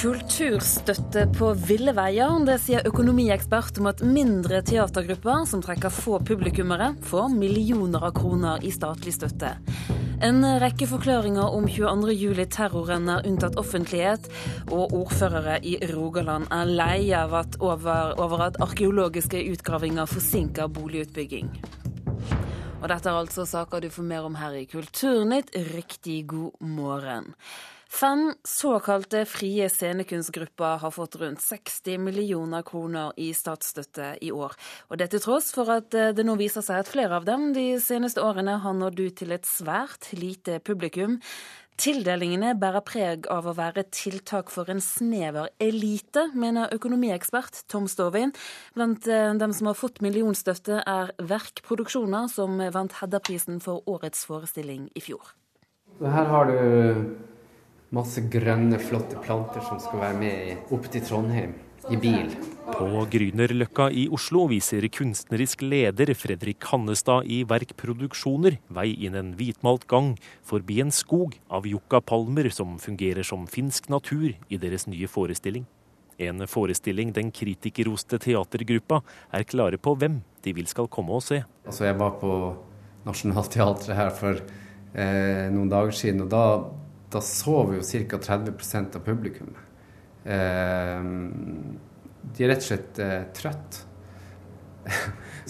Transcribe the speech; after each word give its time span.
Kulturstøtte 0.00 1.26
på 1.36 1.50
ville 1.60 1.92
veier. 1.92 2.32
Det 2.48 2.54
sier 2.62 2.86
økonomiekspert 2.88 3.76
om 3.82 3.90
at 3.90 3.98
mindre 4.00 4.62
teatergrupper 4.64 5.42
som 5.44 5.60
trekker 5.60 5.92
få 5.92 6.22
publikummere, 6.24 6.94
får 7.04 7.26
millioner 7.34 8.06
av 8.08 8.14
kroner 8.16 8.62
i 8.64 8.70
statlig 8.72 9.12
støtte. 9.12 9.50
En 10.24 10.40
rekke 10.62 10.88
forklaringer 10.88 11.52
om 11.52 11.66
22.07-terroren 11.68 13.10
er 13.12 13.28
unntatt 13.28 13.58
offentlighet, 13.60 14.30
og 14.72 14.94
ordførere 14.96 15.58
i 15.68 15.74
Rogaland 15.90 16.48
er 16.48 16.72
lei 16.80 17.10
av 17.12 17.34
at 17.42 17.58
over, 17.60 18.14
over 18.24 18.46
at 18.46 18.56
arkeologiske 18.64 19.42
utgravinger 19.50 20.08
forsinker 20.08 20.72
boligutbygging. 20.78 21.50
Og 22.80 22.88
dette 22.88 23.04
er 23.04 23.20
altså 23.20 23.44
saker 23.44 23.84
du 23.84 23.90
får 23.92 24.08
mer 24.14 24.30
om 24.30 24.40
her 24.40 24.56
i 24.62 24.64
Kulturnytt. 24.64 25.52
Riktig 25.74 26.22
god 26.32 26.56
morgen. 26.64 27.34
Fem 27.90 28.34
såkalte 28.44 29.24
frie 29.26 29.66
scenekunstgrupper 29.68 30.76
har 30.78 30.90
fått 30.94 31.16
rundt 31.16 31.40
60 31.42 31.98
millioner 31.98 32.62
kroner 32.62 33.10
i 33.18 33.32
statsstøtte 33.34 34.12
i 34.22 34.30
år. 34.30 34.52
Og 34.88 35.00
det 35.00 35.08
til 35.10 35.22
tross 35.24 35.48
for 35.50 35.72
at 35.74 35.96
eh, 35.98 36.12
det 36.14 36.22
nå 36.24 36.36
viser 36.38 36.62
seg 36.62 36.84
at 36.84 36.90
flere 36.92 37.18
av 37.18 37.26
dem 37.26 37.48
de 37.56 37.64
seneste 37.82 38.22
årene 38.22 38.60
har 38.62 38.76
nådd 38.78 39.02
ut 39.02 39.16
til 39.18 39.34
et 39.34 39.48
svært 39.48 40.12
lite 40.14 40.60
publikum. 40.62 41.16
Tildelingene 41.82 42.52
bærer 42.60 42.84
preg 42.86 43.26
av 43.32 43.48
å 43.50 43.56
være 43.58 43.82
tiltak 43.90 44.52
for 44.54 44.70
en 44.70 44.82
snever 44.84 45.50
elite, 45.58 46.28
mener 46.38 46.70
økonomiekspert 46.76 47.64
Tom 47.72 47.88
Stovin. 47.90 48.30
Blant 48.78 49.10
eh, 49.10 49.32
dem 49.34 49.56
som 49.56 49.72
har 49.72 49.80
fått 49.80 49.98
millionstøtte, 50.04 50.78
er 50.86 51.10
Verk 51.18 51.64
som 52.30 52.62
vant 52.70 52.96
Hedda-prisen 53.02 53.58
for 53.58 53.82
årets 53.90 54.22
forestilling 54.30 54.86
i 54.94 55.02
fjor. 55.02 55.34
Her 56.00 56.30
har 56.30 56.46
du 56.46 57.29
masse 57.94 58.22
grønne, 58.30 58.78
flotte 58.78 59.18
planter 59.24 59.64
som 59.66 59.80
skal 59.82 60.04
være 60.04 60.18
med 60.20 60.72
opp 60.74 60.86
til 60.92 61.02
Trondheim 61.06 61.56
i 61.90 61.98
bil. 61.98 62.30
På 62.70 63.02
Grünerløkka 63.10 63.88
i 63.90 64.04
Oslo 64.14 64.44
viser 64.50 64.84
kunstnerisk 64.94 65.64
leder 65.64 66.12
Fredrik 66.14 66.62
Hannestad 66.70 67.26
i 67.26 67.40
Verk 67.48 67.74
Produksjoner 67.80 68.60
vei 68.70 68.92
inn 69.06 69.18
en 69.18 69.32
hvitmalt 69.38 69.88
gang 69.90 70.12
forbi 70.46 70.78
en 70.84 70.94
skog 70.94 71.34
av 71.50 71.66
yuccapalmer 71.66 72.50
som 72.54 72.78
fungerer 72.78 73.26
som 73.26 73.48
finsk 73.50 73.90
natur 73.90 74.30
i 74.30 74.60
deres 74.60 74.86
nye 74.86 75.10
forestilling. 75.10 75.66
En 76.20 76.44
forestilling 76.46 77.14
den 77.16 77.32
kritikerroste 77.32 78.20
teatergruppa 78.20 79.00
er 79.34 79.48
klare 79.48 79.80
på 79.80 79.96
hvem 79.96 80.20
de 80.44 80.54
vil 80.54 80.68
skal 80.70 80.88
komme 80.92 81.16
og 81.16 81.24
se. 81.24 81.42
Altså 81.66 81.88
jeg 81.88 81.98
var 81.98 82.18
på 82.20 82.34
Nationaltheatret 83.06 83.96
her 83.96 84.12
for 84.12 84.36
eh, 84.36 85.48
noen 85.50 85.72
dager 85.72 85.96
siden, 85.96 86.26
og 86.26 86.30
da 86.30 86.44
da 87.10 87.22
sover 87.24 87.80
jo 87.80 88.06
ca. 88.08 88.18
30% 88.18 88.96
av 88.96 89.04
publikum. 89.04 89.54
Eh, 90.24 91.06
de 92.20 92.44
er 92.44 92.52
rett 92.52 92.64
og 92.64 92.68
slett 92.68 93.00
eh, 93.02 93.22
trøtt. 93.36 93.80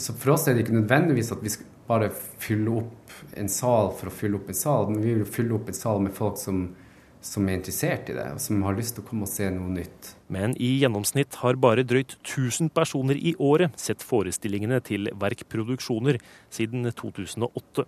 Så 0.01 0.15
for 0.17 0.35
oss 0.37 0.47
er 0.49 0.57
det 0.57 0.65
ikke 0.65 0.79
nødvendigvis 0.79 1.33
at 1.35 1.43
vi 1.45 1.53
skal 1.53 1.69
bare 1.91 2.11
fylle 2.13 2.77
opp 2.83 3.17
en 3.39 3.51
sal 3.51 3.91
for 3.99 4.11
å 4.11 4.15
fylle 4.15 4.39
opp 4.39 4.51
en 4.51 4.59
sal, 4.59 4.89
men 4.91 5.03
vi 5.03 5.17
vil 5.19 5.27
fylle 5.29 5.57
opp 5.57 5.71
en 5.71 5.77
sal 5.77 6.01
med 6.05 6.15
folk 6.15 6.39
som, 6.39 6.63
som 7.25 7.49
er 7.49 7.59
interessert 7.59 8.13
i 8.13 8.17
det, 8.17 8.29
og 8.37 8.41
som 8.43 8.63
har 8.67 8.79
lyst 8.79 8.97
til 8.97 9.05
å 9.05 9.09
komme 9.09 9.27
og 9.27 9.33
se 9.33 9.49
noe 9.55 9.75
nytt. 9.75 10.13
Men 10.31 10.55
i 10.55 10.71
gjennomsnitt 10.81 11.41
har 11.43 11.59
bare 11.61 11.85
drøyt 11.87 12.17
1000 12.23 12.71
personer 12.77 13.19
i 13.19 13.35
året 13.43 13.75
sett 13.81 14.07
forestillingene 14.07 14.79
til 14.87 15.11
Verk 15.21 15.45
Produksjoner 15.51 16.21
siden 16.55 16.87
2008. 16.95 17.87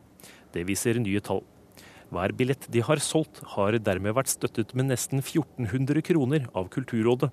Det 0.52 0.66
viser 0.68 0.98
nye 1.00 1.22
tall. 1.24 1.46
Hver 2.12 2.34
billett 2.36 2.66
de 2.68 2.82
har 2.84 3.00
solgt, 3.00 3.40
har 3.54 3.78
dermed 3.80 4.12
vært 4.12 4.28
støttet 4.28 4.74
med 4.76 4.90
nesten 4.90 5.22
1400 5.22 6.02
kroner 6.04 6.44
av 6.52 6.68
Kulturrådet. 6.74 7.30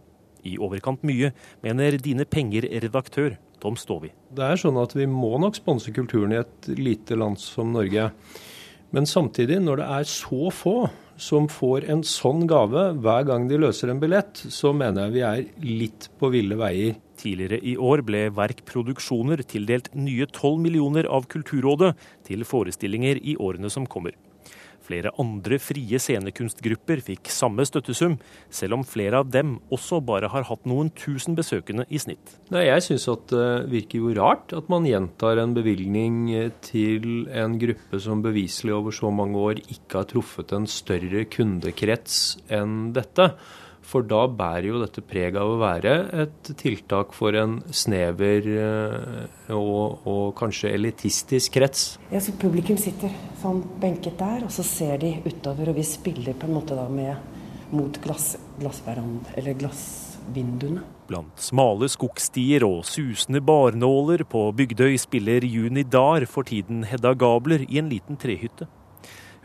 I 0.47 0.53
overkant 0.55 1.01
mye, 1.03 1.33
mener 1.65 1.97
Dine 1.99 2.23
Penger-redaktør 2.23 3.35
Tom 3.59 3.75
Stovi. 3.75 4.13
Det 4.31 4.45
er 4.45 4.61
sånn 4.61 4.79
at 4.79 4.95
Vi 4.95 5.03
må 5.11 5.33
nok 5.43 5.59
sponse 5.59 5.91
kulturen 5.91 6.31
i 6.31 6.39
et 6.39 6.69
lite 6.79 7.17
land 7.19 7.41
som 7.43 7.73
Norge. 7.75 8.07
Men 8.95 9.05
samtidig, 9.05 9.59
når 9.61 9.81
det 9.81 9.89
er 9.97 10.07
så 10.07 10.47
få 10.55 10.77
som 11.19 11.49
får 11.51 11.89
en 11.91 12.05
sånn 12.07 12.47
gave 12.47 12.85
hver 13.03 13.27
gang 13.27 13.49
de 13.49 13.59
løser 13.59 13.91
en 13.91 13.99
billett, 13.99 14.39
så 14.47 14.71
mener 14.71 15.09
jeg 15.09 15.15
vi 15.17 15.25
er 15.27 15.67
litt 15.83 16.07
på 16.15 16.31
ville 16.31 16.55
veier. 16.55 16.95
Tidligere 17.19 17.59
i 17.59 17.75
år 17.75 18.05
ble 18.07 18.29
Verk 18.31 18.63
Produksjoner 18.63 19.43
tildelt 19.43 19.91
nye 19.91 20.23
12 20.23 20.55
millioner 20.63 21.11
av 21.11 21.27
Kulturrådet 21.27 21.91
til 22.31 22.47
forestillinger 22.47 23.19
i 23.19 23.35
årene 23.35 23.67
som 23.67 23.83
kommer. 23.83 24.15
Flere 24.89 25.11
andre 25.21 25.59
frie 25.61 25.99
scenekunstgrupper 26.01 27.03
fikk 27.05 27.29
samme 27.29 27.61
støttesum, 27.67 28.15
selv 28.49 28.79
om 28.79 28.85
flere 28.87 29.21
av 29.21 29.29
dem 29.29 29.59
også 29.69 29.99
bare 30.01 30.31
har 30.33 30.47
hatt 30.49 30.65
noen 30.69 30.89
tusen 30.97 31.37
besøkende 31.37 31.85
i 31.93 32.01
snitt. 32.01 32.33
Nei, 32.49 32.65
jeg 32.65 32.87
syns 32.87 33.05
det 33.29 33.45
virker 33.69 34.01
jo 34.01 34.15
rart 34.17 34.55
at 34.57 34.69
man 34.71 34.87
gjentar 34.89 35.37
en 35.43 35.53
bevilgning 35.53 36.25
til 36.65 37.27
en 37.29 37.59
gruppe 37.61 38.01
som 38.01 38.25
beviselig 38.25 38.73
over 38.79 38.95
så 38.95 39.13
mange 39.13 39.37
år 39.37 39.61
ikke 39.67 40.01
har 40.01 40.09
truffet 40.09 40.57
en 40.57 40.65
større 40.69 41.25
kundekrets 41.29 42.39
enn 42.49 42.89
dette. 42.97 43.29
For 43.89 44.05
da 44.05 44.27
bærer 44.29 44.67
jo 44.69 44.81
dette 44.83 45.01
preg 45.01 45.37
av 45.39 45.55
å 45.55 45.59
være 45.61 45.93
et 46.23 46.51
tiltak 46.59 47.15
for 47.17 47.33
en 47.39 47.57
snever 47.73 48.45
eh, 48.53 49.49
og, 49.55 50.05
og 50.05 50.35
kanskje 50.37 50.75
elitistisk 50.77 51.57
krets. 51.57 51.87
Ja, 52.13 52.21
så 52.21 52.35
Publikum 52.37 52.77
sitter 52.77 53.13
sånn 53.41 53.63
benket 53.81 54.19
der, 54.21 54.45
og 54.45 54.53
så 54.53 54.65
ser 54.67 55.01
de 55.01 55.15
utover, 55.25 55.71
og 55.71 55.79
vi 55.79 55.87
spiller 55.87 56.37
på 56.37 56.45
en 56.45 56.57
måte 56.59 56.77
da 56.77 56.85
med 56.91 57.17
mot 57.73 57.97
glass, 58.01 58.35
eller 58.61 59.57
glassvinduene. 59.57 60.85
Blant 61.09 61.41
smale 61.41 61.89
skogstier 61.89 62.65
og 62.67 62.83
susende 62.85 63.41
barnåler 63.41 64.21
på 64.29 64.43
Bygdøy 64.57 64.97
spiller 65.01 65.45
Juni 65.45 65.81
Dar 65.81 66.25
for 66.29 66.45
tiden 66.45 66.83
Hedda 66.85 67.15
Gabler 67.17 67.65
i 67.65 67.81
en 67.81 67.89
liten 67.89 68.19
trehytte. 68.21 68.69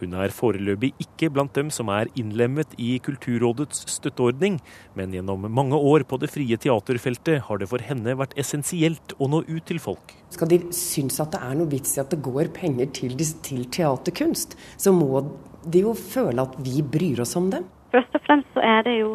Hun 0.00 0.16
er 0.18 0.32
foreløpig 0.34 0.92
ikke 1.02 1.30
blant 1.34 1.54
dem 1.56 1.70
som 1.74 1.90
er 1.92 2.10
innlemmet 2.18 2.74
i 2.80 2.96
Kulturrådets 3.04 3.84
støtteordning, 3.94 4.58
men 4.98 5.14
gjennom 5.14 5.46
mange 5.50 5.78
år 5.78 6.06
på 6.08 6.18
det 6.22 6.30
frie 6.32 6.58
teaterfeltet 6.60 7.44
har 7.46 7.60
det 7.60 7.70
for 7.70 7.84
henne 7.84 8.16
vært 8.18 8.34
essensielt 8.40 9.14
å 9.18 9.30
nå 9.30 9.44
ut 9.46 9.64
til 9.68 9.80
folk. 9.82 10.16
Skal 10.34 10.50
de 10.50 10.60
synes 10.74 11.20
at 11.22 11.34
det 11.34 11.42
er 11.46 11.56
noe 11.58 11.70
vits 11.70 11.96
i 11.96 12.02
at 12.02 12.10
det 12.12 12.22
går 12.24 12.50
penger 12.56 12.90
til, 12.96 13.16
til 13.46 13.64
teaterkunst, 13.70 14.58
så 14.76 14.94
må 14.94 15.22
de 15.64 15.84
jo 15.86 15.94
føle 15.96 16.42
at 16.42 16.58
vi 16.64 16.82
bryr 16.82 17.22
oss 17.24 17.36
om 17.38 17.50
dem. 17.52 17.68
Først 17.94 18.16
og 18.16 18.24
fremst 18.26 18.50
så 18.56 18.64
er 18.64 18.82
det 18.86 18.96
jo 18.98 19.10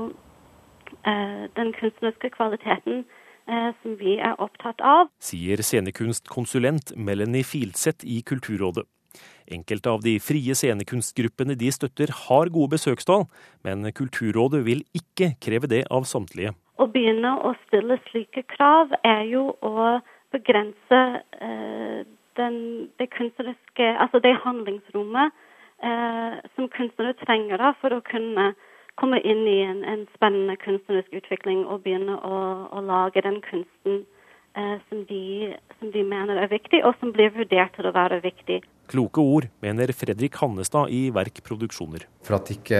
eh, 1.03 1.47
den 1.59 1.73
kunstneriske 1.75 2.31
kvaliteten 2.37 3.03
eh, 3.03 3.71
som 3.81 3.97
vi 3.99 4.15
er 4.17 4.39
opptatt 4.39 4.79
av. 4.79 5.11
Sier 5.23 5.61
scenekunstkonsulent 5.65 6.95
Melanie 6.95 7.43
Filseth 7.43 8.07
i 8.07 8.21
Kulturrådet. 8.23 8.87
Enkelte 9.49 9.89
av 9.89 10.03
de 10.05 10.15
frie 10.21 10.53
scenekunstgruppene 10.53 11.55
de 11.57 11.71
støtter 11.73 12.11
har 12.27 12.51
gode 12.53 12.75
besøkstall, 12.75 13.25
men 13.65 13.87
Kulturrådet 13.97 14.61
vil 14.67 14.83
ikke 14.93 15.33
kreve 15.41 15.69
det 15.71 15.85
av 15.89 16.05
samtlige. 16.09 16.53
Å 16.79 16.87
begynne 16.93 17.33
å 17.43 17.55
stille 17.65 17.97
slike 18.09 18.45
krav 18.53 18.93
er 19.03 19.25
jo 19.27 19.49
å 19.65 19.99
begrense 20.31 20.99
eh, 21.41 22.05
den, 22.37 22.57
det 23.01 23.09
kunstneriske 23.15 23.87
Altså 23.99 24.21
det 24.23 24.35
handlingsrommet 24.43 25.33
eh, 25.83 26.37
som 26.55 26.69
kunstnere 26.75 27.17
trenger 27.25 27.57
da, 27.57 27.73
for 27.81 27.95
å 27.95 28.03
kunne 28.05 28.53
komme 28.99 29.19
inn 29.23 29.45
i 29.47 29.59
en, 29.63 29.81
en 29.87 30.05
spennende 30.15 30.55
kunstnerisk 30.61 31.13
utvikling 31.21 31.65
og 31.65 31.83
begynne 31.85 32.19
å, 32.19 32.39
å 32.75 32.83
lage 32.85 33.23
den 33.25 33.41
kunsten 33.45 34.03
som, 34.53 35.03
de, 35.09 35.53
som 35.79 35.91
de 35.93 36.03
mener 36.03 36.39
er 36.41 36.49
viktig, 36.51 36.81
og 36.85 36.95
som 36.99 37.13
blir 37.15 37.31
vurdert 37.35 37.75
til 37.77 37.89
å 37.89 37.93
være 37.95 38.21
viktig. 38.23 38.61
Kloke 38.89 39.21
ord, 39.21 39.49
mener 39.61 39.93
Fredrik 39.93 40.39
Hannestad 40.41 40.89
i 40.93 41.09
Verk 41.13 41.43
Produksjoner. 41.45 42.07
For 42.25 42.39
at 42.39 42.49
ikke 42.53 42.79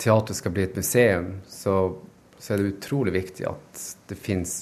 teatret 0.00 0.38
skal 0.38 0.54
bli 0.54 0.64
et 0.64 0.78
museum, 0.78 1.28
så, 1.46 1.76
så 2.38 2.54
er 2.54 2.62
det 2.62 2.72
utrolig 2.74 3.14
viktig 3.18 3.46
at 3.50 3.84
det 4.08 4.18
finnes 4.20 4.54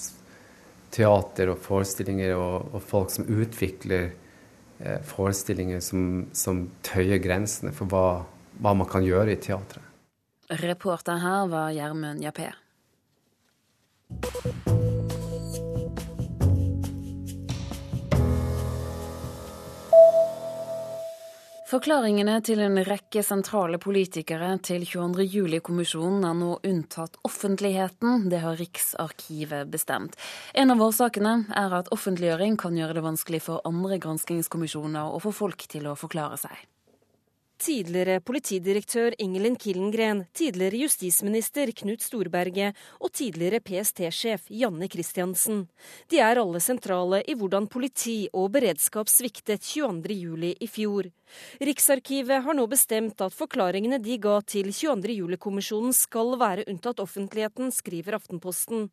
teater 0.93 1.53
og 1.53 1.61
forestillinger 1.63 2.35
og, 2.37 2.75
og 2.75 2.83
folk 2.85 3.13
som 3.13 3.25
utvikler 3.25 4.11
eh, 4.79 4.99
forestillinger 5.09 5.81
som, 5.81 6.27
som, 6.37 6.67
tøyer 6.85 7.21
grensene 7.23 7.73
for 7.73 7.89
hva, 7.89 8.05
hva, 8.59 8.75
man 8.77 8.89
kan 8.89 9.05
gjøre 9.05 9.33
i 9.33 9.41
teatret. 9.41 9.89
Reporter 10.61 11.23
her 11.23 11.47
var 11.49 11.71
Gjermund 11.73 12.21
Jappé. 12.21 12.51
Forklaringene 21.73 22.35
til 22.45 22.59
en 22.61 22.75
rekke 22.85 23.23
sentrale 23.25 23.79
politikere 23.81 24.51
til 24.61 24.83
22. 24.85 25.23
juli-kommisjonen 25.25 26.27
er 26.29 26.35
nå 26.37 26.49
unntatt 26.69 27.17
offentligheten. 27.25 28.27
Det 28.29 28.43
har 28.43 28.59
Riksarkivet 28.59 29.71
bestemt. 29.73 30.13
En 30.53 30.69
av 30.69 30.83
årsakene 30.85 31.31
er 31.49 31.73
at 31.79 31.89
offentliggjøring 31.95 32.59
kan 32.61 32.77
gjøre 32.77 32.99
det 32.99 33.05
vanskelig 33.07 33.41
for 33.47 33.65
andre 33.65 33.97
granskingskommisjoner 34.05 35.17
å 35.17 35.23
få 35.25 35.33
folk 35.33 35.65
til 35.73 35.89
å 35.89 35.97
forklare 35.97 36.37
seg. 36.43 36.53
Tidligere 37.63 38.19
politidirektør 38.19 39.15
Ingelin 39.23 39.55
Killengren, 39.55 40.25
tidligere 40.35 40.81
justisminister 40.83 41.71
Knut 41.71 42.03
Storberget 42.03 42.75
og 42.99 43.13
tidligere 43.15 43.61
PST-sjef 43.63 44.49
Janne 44.51 44.89
Christiansen. 44.91 45.63
De 46.11 46.19
er 46.19 46.41
alle 46.41 46.59
sentrale 46.63 47.21
i 47.23 47.37
hvordan 47.39 47.69
politi 47.71 48.27
og 48.33 48.51
beredskap 48.57 49.11
sviktet 49.11 49.63
22.07. 49.63 50.51
i 50.59 50.67
fjor. 50.67 51.09
Riksarkivet 51.63 52.43
har 52.45 52.57
nå 52.57 52.67
bestemt 52.69 53.23
at 53.23 53.33
forklaringene 53.33 54.01
de 54.03 54.19
ga 54.21 54.35
til 54.45 54.69
22.07-kommisjonen 54.75 55.95
skal 55.95 56.35
være 56.39 56.67
unntatt 56.67 56.99
offentligheten, 56.99 57.71
skriver 57.71 58.19
Aftenposten. 58.19 58.89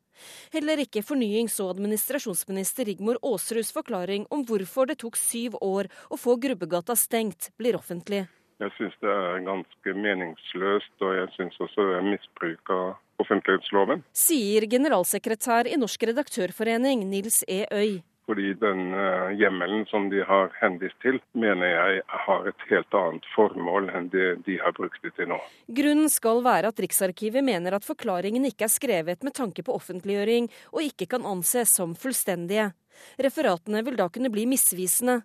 Heller 0.54 0.86
ikke 0.86 1.02
fornyings- 1.02 1.58
og 1.60 1.74
administrasjonsminister 1.74 2.86
Rigmor 2.86 3.18
Aasruds 3.20 3.74
forklaring 3.74 4.28
om 4.30 4.46
hvorfor 4.46 4.88
det 4.88 5.00
tok 5.02 5.18
syv 5.18 5.58
år 5.60 5.90
å 6.08 6.20
få 6.20 6.38
Grubbegata 6.40 6.96
stengt, 6.96 7.50
blir 7.58 7.76
offentlig. 7.76 8.28
Jeg 8.60 8.74
syns 8.76 8.96
det 9.00 9.08
er 9.08 9.40
ganske 9.46 9.94
meningsløst, 9.96 10.92
og 11.00 11.14
jeg 11.16 11.30
syns 11.36 11.56
også 11.64 11.86
det 11.88 11.96
er 11.96 12.08
misbruk 12.10 12.72
av 12.74 13.22
offentlighetsloven. 13.22 14.04
Sier 14.16 14.66
generalsekretær 14.68 15.68
i 15.70 15.78
Norsk 15.80 16.04
redaktørforening, 16.10 17.06
Nils 17.08 17.40
E. 17.48 17.64
Øy. 17.72 18.00
Fordi 18.28 18.52
den 18.60 18.92
uh, 18.94 19.32
hjemmelen 19.34 19.86
som 19.90 20.10
de 20.12 20.20
har 20.22 20.52
henvist 20.60 20.94
til, 21.02 21.16
mener 21.32 21.72
jeg 21.72 22.02
har 22.26 22.44
et 22.46 22.66
helt 22.68 22.94
annet 22.94 23.24
formål 23.32 23.88
enn 23.96 24.06
det 24.12 24.28
de 24.46 24.58
har 24.60 24.76
brukt 24.76 25.00
det 25.02 25.16
til 25.16 25.32
nå. 25.32 25.40
Grunnen 25.80 26.12
skal 26.12 26.44
være 26.44 26.70
at 26.70 26.84
Riksarkivet 26.84 27.42
mener 27.42 27.74
at 27.74 27.88
forklaringen 27.88 28.44
ikke 28.46 28.68
er 28.68 28.74
skrevet 28.76 29.26
med 29.26 29.34
tanke 29.34 29.64
på 29.66 29.74
offentliggjøring, 29.74 30.46
og 30.70 30.84
ikke 30.84 31.08
kan 31.16 31.26
anses 31.26 31.74
som 31.80 31.96
fullstendige. 31.98 32.70
Referatene 33.18 33.82
vil 33.88 33.98
da 33.98 34.06
kunne 34.12 34.30
bli 34.30 34.46
misvisende. 34.52 35.22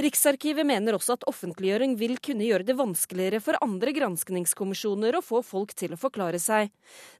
Riksarkivet 0.00 0.66
mener 0.66 0.94
også 0.96 1.12
at 1.18 1.26
offentliggjøring 1.30 1.92
vil 2.00 2.16
kunne 2.22 2.46
gjøre 2.46 2.66
det 2.68 2.78
vanskeligere 2.78 3.40
for 3.44 3.54
andre 3.64 3.90
granskningskommisjoner 3.96 5.12
å 5.18 5.24
få 5.24 5.38
folk 5.46 5.70
til 5.78 5.90
å 5.96 6.00
forklare 6.00 6.40
seg. 6.42 6.62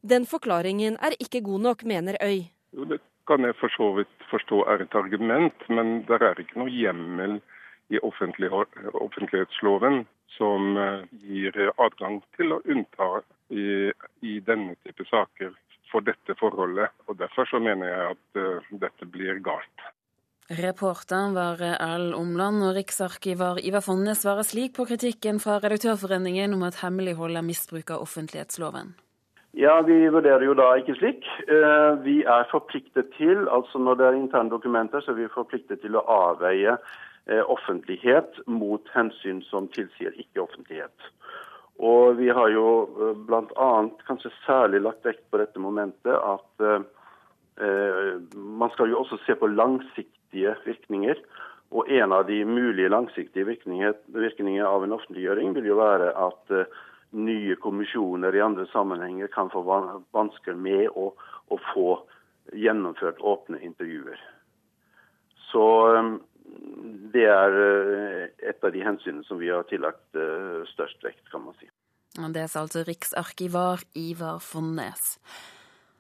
Den 0.03 0.27
forklaringen 0.31 0.95
er 1.03 1.13
ikke 1.19 1.45
god 1.47 1.61
nok, 1.69 1.81
mener 1.89 2.15
Øy. 2.23 2.41
Jo, 2.77 2.83
det 2.91 2.99
kan 3.31 3.41
jeg 3.47 3.55
for 3.61 3.71
så 3.77 3.87
vidt 3.99 4.17
forstå 4.31 4.57
er 4.73 4.79
et 4.85 4.99
argument, 4.99 5.59
men 5.69 5.87
det 6.09 6.19
er 6.23 6.37
ikke 6.43 6.61
noe 6.63 6.75
hjemmel 6.75 7.33
i 7.91 7.97
offentlighetsloven 8.07 9.97
som 10.37 10.61
eh, 10.79 11.01
gir 11.27 11.53
adgang 11.77 12.17
til 12.39 12.49
å 12.55 12.63
unnta 12.71 13.09
i, 13.51 13.91
i 14.23 14.41
denne 14.47 14.75
type 14.87 15.05
saker 15.11 15.51
for 15.91 16.01
dette 16.07 16.35
forholdet. 16.39 16.89
Og 17.09 17.19
Derfor 17.19 17.45
så 17.51 17.59
mener 17.63 17.87
jeg 17.91 18.03
at 18.15 18.27
uh, 18.39 18.63
dette 18.83 19.05
blir 19.11 19.35
galt. 19.45 19.79
Reporteren 20.51 21.35
var 21.35 21.61
Erlend 21.63 22.17
Omland, 22.19 22.65
og 22.67 22.75
riksarkivar 22.75 23.61
Ivar 23.63 23.85
Fonnes 23.87 24.25
svarer 24.25 24.43
slik 24.43 24.73
på 24.75 24.83
kritikken 24.89 25.39
fra 25.39 25.61
Redaktørforeningen 25.63 26.57
om 26.57 26.65
at 26.67 26.81
hemmelighold 26.83 27.39
er 27.39 27.47
misbruk 27.47 27.93
av 27.95 28.03
offentlighetsloven. 28.03 28.91
Ja, 29.55 29.81
Vi 29.83 30.09
vurderer 30.09 30.43
jo 30.43 30.57
da 30.59 30.73
ikke 30.79 30.97
slik. 30.99 31.23
Eh, 31.47 31.95
vi 32.03 32.17
er 32.27 32.51
forpliktet 32.51 33.15
til, 33.15 33.47
altså 33.47 33.79
når 33.79 33.95
det 33.95 34.07
er 34.07 34.19
interne 34.19 34.51
dokumenter, 34.51 35.01
så 35.01 35.15
er 35.15 35.21
vi 35.23 35.31
forpliktet 35.31 35.83
til 35.87 35.95
å 35.95 36.03
avveie 36.03 36.75
eh, 36.75 37.43
offentlighet 37.47 38.43
mot 38.47 38.83
hensyn 38.95 39.43
som 39.47 39.71
tilsier 39.71 40.19
ikke-offentlighet. 40.19 41.11
Og 41.79 42.19
vi 42.19 42.27
har 42.27 42.51
jo 42.51 42.69
eh, 42.91 43.19
bl.a. 43.27 43.73
kanskje 44.07 44.35
særlig 44.43 44.83
lagt 44.83 45.07
vekt 45.07 45.27
på 45.31 45.39
dette 45.39 45.63
momentet 45.63 46.15
at 46.15 46.89
man 47.61 48.71
skal 48.73 48.89
jo 48.89 49.03
også 49.03 49.19
se 49.27 49.35
på 49.37 49.51
langsiktige 50.31 50.57
virkninger. 50.65 51.17
Og 51.71 51.89
en 51.89 52.13
av 52.13 52.27
de 52.27 52.45
mulige 52.45 52.89
langsiktige 52.89 53.47
virkninger 53.47 54.65
av 54.67 54.85
en 54.85 54.93
offentliggjøring 54.93 55.55
vil 55.55 55.67
jo 55.67 55.77
være 55.79 56.13
at 56.19 56.67
nye 57.13 57.57
kommisjoner 57.57 58.35
i 58.35 58.41
andre 58.41 58.67
sammenhenger 58.73 59.29
kan 59.29 59.51
få 59.51 59.63
vansker 60.13 60.55
med 60.55 60.89
å, 60.95 61.13
å 61.49 61.59
få 61.73 62.07
gjennomført 62.53 63.21
åpne 63.21 63.61
intervjuer. 63.63 64.19
Så 65.53 65.95
um, 65.95 66.21
det 67.13 67.27
er 67.27 67.55
uh, 67.55 68.27
et 68.43 68.65
av 68.65 68.73
de 68.73 68.83
hensynene 68.83 69.25
som 69.25 69.39
vi 69.39 69.51
har 69.51 69.63
tillagt 69.71 70.17
størst 70.75 71.03
vekt, 71.05 71.23
kan 71.31 71.45
man 71.45 71.55
si. 71.61 71.71
Det 72.11 72.49
sa 72.51 72.65
altså 72.65 72.83
riksarkivar 72.83 73.87
Ivar 73.95 74.43
Fonnes. 74.43 75.21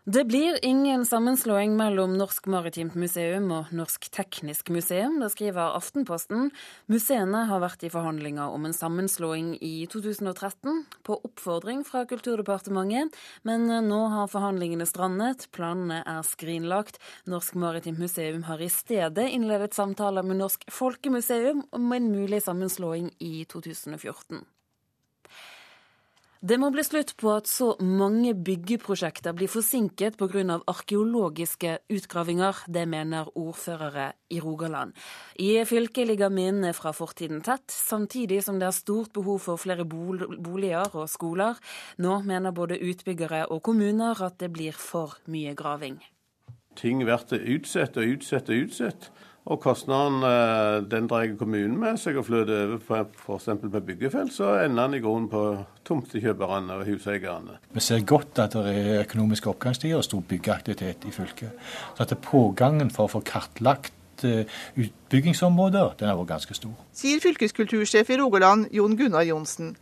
Det 0.05 0.25
blir 0.25 0.58
ingen 0.64 1.06
sammenslåing 1.06 1.76
mellom 1.76 2.14
Norsk 2.17 2.47
Maritimt 2.49 2.94
Museum 2.97 3.50
og 3.52 3.69
Norsk 3.76 4.06
Teknisk 4.08 4.70
Museum, 4.73 5.19
det 5.20 5.29
skriver 5.35 5.75
Aftenposten. 5.76 6.47
Museene 6.88 7.43
har 7.50 7.61
vært 7.61 7.85
i 7.85 7.91
forhandlinger 7.93 8.49
om 8.49 8.64
en 8.64 8.73
sammenslåing 8.73 9.50
i 9.61 9.85
2013, 9.93 10.87
på 11.05 11.19
oppfordring 11.29 11.82
fra 11.85 12.06
Kulturdepartementet, 12.08 13.12
men 13.44 13.69
nå 13.91 13.99
har 14.14 14.31
forhandlingene 14.32 14.87
strandet, 14.88 15.50
planene 15.52 16.00
er 16.08 16.25
skrinlagt. 16.25 16.96
Norsk 17.29 17.58
Maritimt 17.61 18.00
Museum 18.00 18.46
har 18.49 18.64
i 18.64 18.70
stedet 18.73 19.26
innledet 19.29 19.76
samtaler 19.76 20.25
med 20.25 20.41
Norsk 20.41 20.64
Folkemuseum 20.73 21.67
om 21.76 21.93
en 21.93 22.08
mulig 22.08 22.41
sammenslåing 22.49 23.12
i 23.20 23.44
2014. 23.53 24.41
Det 26.40 26.56
må 26.56 26.70
bli 26.72 26.81
slutt 26.81 27.10
på 27.20 27.28
at 27.37 27.48
så 27.50 27.75
mange 27.84 28.31
byggeprosjekter 28.32 29.34
blir 29.37 29.50
forsinket 29.52 30.14
pga. 30.16 30.56
arkeologiske 30.72 31.75
utgravinger. 31.92 32.62
Det 32.66 32.87
mener 32.88 33.28
ordførere 33.37 34.12
i 34.31 34.40
Rogaland. 34.40 34.94
I 35.37 35.62
fylket 35.64 36.06
ligger 36.06 36.31
minnene 36.31 36.72
fra 36.72 36.92
fortiden 36.92 37.42
tett, 37.42 37.69
samtidig 37.69 38.42
som 38.42 38.58
det 38.58 38.69
er 38.69 38.72
stort 38.72 39.12
behov 39.12 39.38
for 39.40 39.56
flere 39.56 39.84
boliger 39.84 40.96
og 40.96 41.10
skoler. 41.10 41.60
Nå 41.98 42.22
mener 42.22 42.50
både 42.50 42.81
utbyggere 42.81 43.46
og 43.50 43.62
kommuner 43.62 44.16
at 44.22 44.40
det 44.40 44.50
blir 44.50 44.72
for 44.72 45.19
mye 45.26 45.54
graving. 45.54 46.00
Ting 46.75 47.04
blir 47.04 47.20
utsatt 47.56 47.96
og 47.98 48.16
utsatt 48.16 48.48
og 48.48 48.64
utsatt. 48.64 49.12
Og 49.50 49.58
kostnaden 49.58 50.23
eh, 50.23 50.76
den 50.87 51.08
drar 51.11 51.26
kommunen 51.38 51.75
med 51.81 51.99
seg 51.99 52.20
og 52.20 52.29
flytter 52.29 52.76
over 52.76 53.08
på 53.19 53.38
f.eks. 53.38 53.49
på 53.64 53.82
byggefelt, 53.88 54.32
så 54.35 54.52
ender 54.62 54.87
den 54.87 55.00
i 55.00 55.02
grunnen 55.02 55.26
på 55.31 55.43
tomtekjøperne 55.88 56.76
og 56.79 56.87
huseierne. 56.87 57.58
Vi 57.75 57.82
ser 57.82 58.05
godt 58.06 58.38
at 58.44 58.55
det 58.55 58.76
er 58.79 59.00
økonomiske 59.02 59.50
oppgangstider 59.50 59.99
og 59.99 60.06
stor 60.06 60.23
byggeaktivitet 60.31 61.08
i 61.11 61.14
fylket. 61.14 61.67
Så 61.97 62.06
at 62.06 62.14
pågangen 62.23 62.94
for 62.94 63.08
å 63.08 63.14
få 63.17 63.25
kartlagt 63.26 64.23
eh, 64.29 64.47
utbyggingsområder, 64.79 65.96
den 65.99 66.12
har 66.12 66.20
vært 66.20 66.37
ganske 66.37 66.58
stor. 66.61 66.79
Sier 66.94 67.22
fylkeskultursjef 67.24 68.15
i 68.15 68.20
Rogaland, 68.22 68.70
Jon 68.77 68.94
Gunnar 69.01 69.27
Johnsen. 69.27 69.74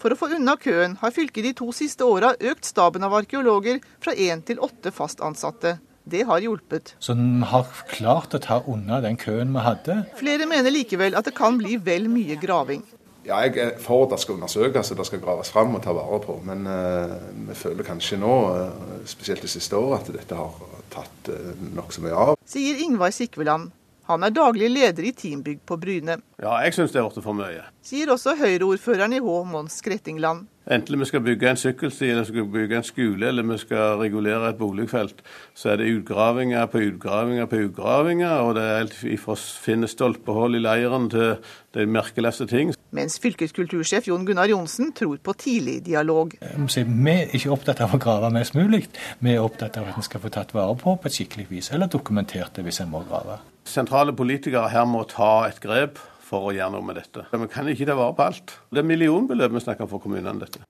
For 0.00 0.14
å 0.14 0.16
få 0.16 0.30
unna 0.32 0.56
køen 0.56 0.96
har 1.02 1.12
fylket 1.12 1.44
de 1.44 1.52
to 1.58 1.68
siste 1.76 2.08
åra 2.08 2.32
økt 2.40 2.64
staben 2.64 3.04
av 3.04 3.20
arkeologer 3.20 3.82
fra 4.00 4.16
én 4.16 4.40
til 4.48 4.62
åtte 4.64 4.94
fast 4.96 5.20
ansatte. 5.20 5.76
Det 6.04 6.22
har 6.26 6.40
hjulpet. 6.40 6.94
Så 6.98 7.14
den 7.14 7.42
har 7.46 7.68
klart 7.90 8.34
å 8.34 8.40
ta 8.42 8.62
unna 8.68 9.00
den 9.04 9.18
køen 9.20 9.52
vi 9.54 9.64
hadde. 9.64 9.98
Flere 10.18 10.48
mener 10.48 10.72
likevel 10.72 11.16
at 11.18 11.28
det 11.28 11.36
kan 11.36 11.58
bli 11.60 11.76
vel 11.84 12.08
mye 12.12 12.38
graving. 12.40 12.82
Ja, 13.26 13.42
jeg 13.44 13.58
er 13.60 13.74
for 13.78 14.06
at 14.06 14.14
det 14.14 14.22
skal 14.22 14.38
undersøkes 14.38 14.92
og 14.94 15.00
det 15.00 15.06
skal 15.06 15.20
graves 15.20 15.50
fram 15.52 15.74
og 15.76 15.82
ta 15.84 15.92
vare 15.94 16.20
på. 16.24 16.38
Men 16.46 16.64
uh, 16.64 17.18
vi 17.50 17.56
føler 17.58 17.86
kanskje 17.86 18.18
nå, 18.20 18.36
uh, 18.48 19.02
spesielt 19.08 19.44
det 19.44 19.52
siste 19.52 19.76
året, 19.76 20.08
at 20.08 20.16
dette 20.22 20.38
har 20.38 20.56
tatt 20.90 21.28
uh, 21.28 21.52
nokså 21.76 22.06
mye 22.06 22.16
av. 22.16 22.40
Sier 22.48 22.80
Ingvar 22.80 23.12
Sikveland. 23.14 23.68
Han 24.10 24.24
er 24.26 24.32
daglig 24.34 24.72
leder 24.72 25.04
i 25.06 25.12
Teambygg 25.14 25.60
på 25.68 25.76
Bryne. 25.78 26.16
Ja, 26.40 26.54
jeg 26.64 26.72
syns 26.72 26.94
det 26.94 27.02
er 27.02 27.04
blitt 27.04 27.20
for 27.20 27.36
mye. 27.36 27.66
Sier 27.84 28.08
også 28.14 28.32
Høyre-ordføreren 28.38 29.12
i 29.12 29.18
Hå, 29.20 29.42
Mons 29.44 29.74
Skrettingland. 29.82 30.46
Enten 30.72 30.96
vi 30.96 31.08
skal 31.08 31.20
bygge 31.24 31.50
en 31.50 31.58
sykkelsti, 31.58 32.06
eller 32.08 32.24
vi 32.24 32.30
skal 32.30 32.46
bygge 32.54 32.76
en 32.78 32.86
skole, 32.86 33.28
eller 33.28 33.44
vi 33.44 33.56
skal 33.60 33.98
regulere 34.00 34.48
et 34.48 34.56
boligfelt, 34.56 35.20
så 35.52 35.72
er 35.72 35.80
det 35.80 35.90
utgravinger 35.98 36.64
på 36.72 36.80
utgravinger 36.86 37.48
på 37.50 37.60
utgravinger, 37.66 38.32
og 38.46 38.54
det 38.56 38.64
er 38.64 38.78
helt 38.78 38.96
fra 39.20 39.36
finne 39.36 39.90
stolpehull 39.90 40.56
i 40.56 40.62
leiren 40.64 41.10
til 41.12 41.34
de 41.76 41.84
merkeligste 41.90 42.46
ting. 42.48 42.72
Mens 42.96 43.18
fylkeskultursjef 43.20 44.08
Jon 44.08 44.24
Gunnar 44.28 44.48
Johnsen 44.48 44.94
tror 44.96 45.20
på 45.20 45.34
tidlig 45.36 45.82
dialog. 45.90 46.32
Vi 46.40 46.84
er 47.12 47.34
ikke 47.36 47.52
opptatt 47.52 47.82
av 47.84 47.92
å 47.92 48.00
grave 48.00 48.30
mest 48.32 48.56
mulig, 48.56 48.86
vi 49.20 49.34
er 49.34 49.44
opptatt 49.44 49.76
av 49.76 49.92
at 49.92 50.00
en 50.00 50.08
skal 50.08 50.24
få 50.24 50.32
tatt 50.32 50.56
vare 50.56 50.78
på 50.80 50.96
på 50.96 51.10
et 51.10 51.18
skikkelig 51.18 51.50
vis, 51.52 51.72
eller 51.74 51.92
dokumentert 51.92 52.56
det 52.56 52.64
hvis 52.64 52.80
en 52.80 52.94
må 52.94 53.04
grave. 53.10 53.42
Sentrale 53.68 54.16
politikere 54.16 54.70
her 54.72 54.88
må 54.88 55.04
ta 55.10 55.50
et 55.50 55.60
grep 55.60 56.00
for 56.30 56.50
å 56.50 56.54
gjøre 56.54 56.74
noe 56.76 56.86
med 56.86 57.00
dette. 57.00 57.26
Vi 57.34 57.48
kan 57.50 57.70
ikke 57.70 57.88
ta 57.90 57.96
vare 57.98 58.16
på 58.16 58.28
alt. 58.30 58.54
Det 58.70 58.82
er 58.82 58.86
millionbeløp 58.86 59.56
vi 59.56 59.64
snakker 59.66 59.86
om 59.86 59.92
for 59.92 60.02
kommunene, 60.04 60.38
dette. 60.44 60.62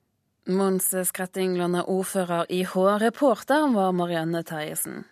Mons 0.49 0.89
Skrettingland 1.05 1.77
er 1.77 1.89
ordfører 1.91 2.49
i 2.49 2.63
Hå. 2.65 2.87
Reporter 3.03 3.67
var 3.75 3.93
Marianne 3.93 4.41
Terjesen. 4.47 5.03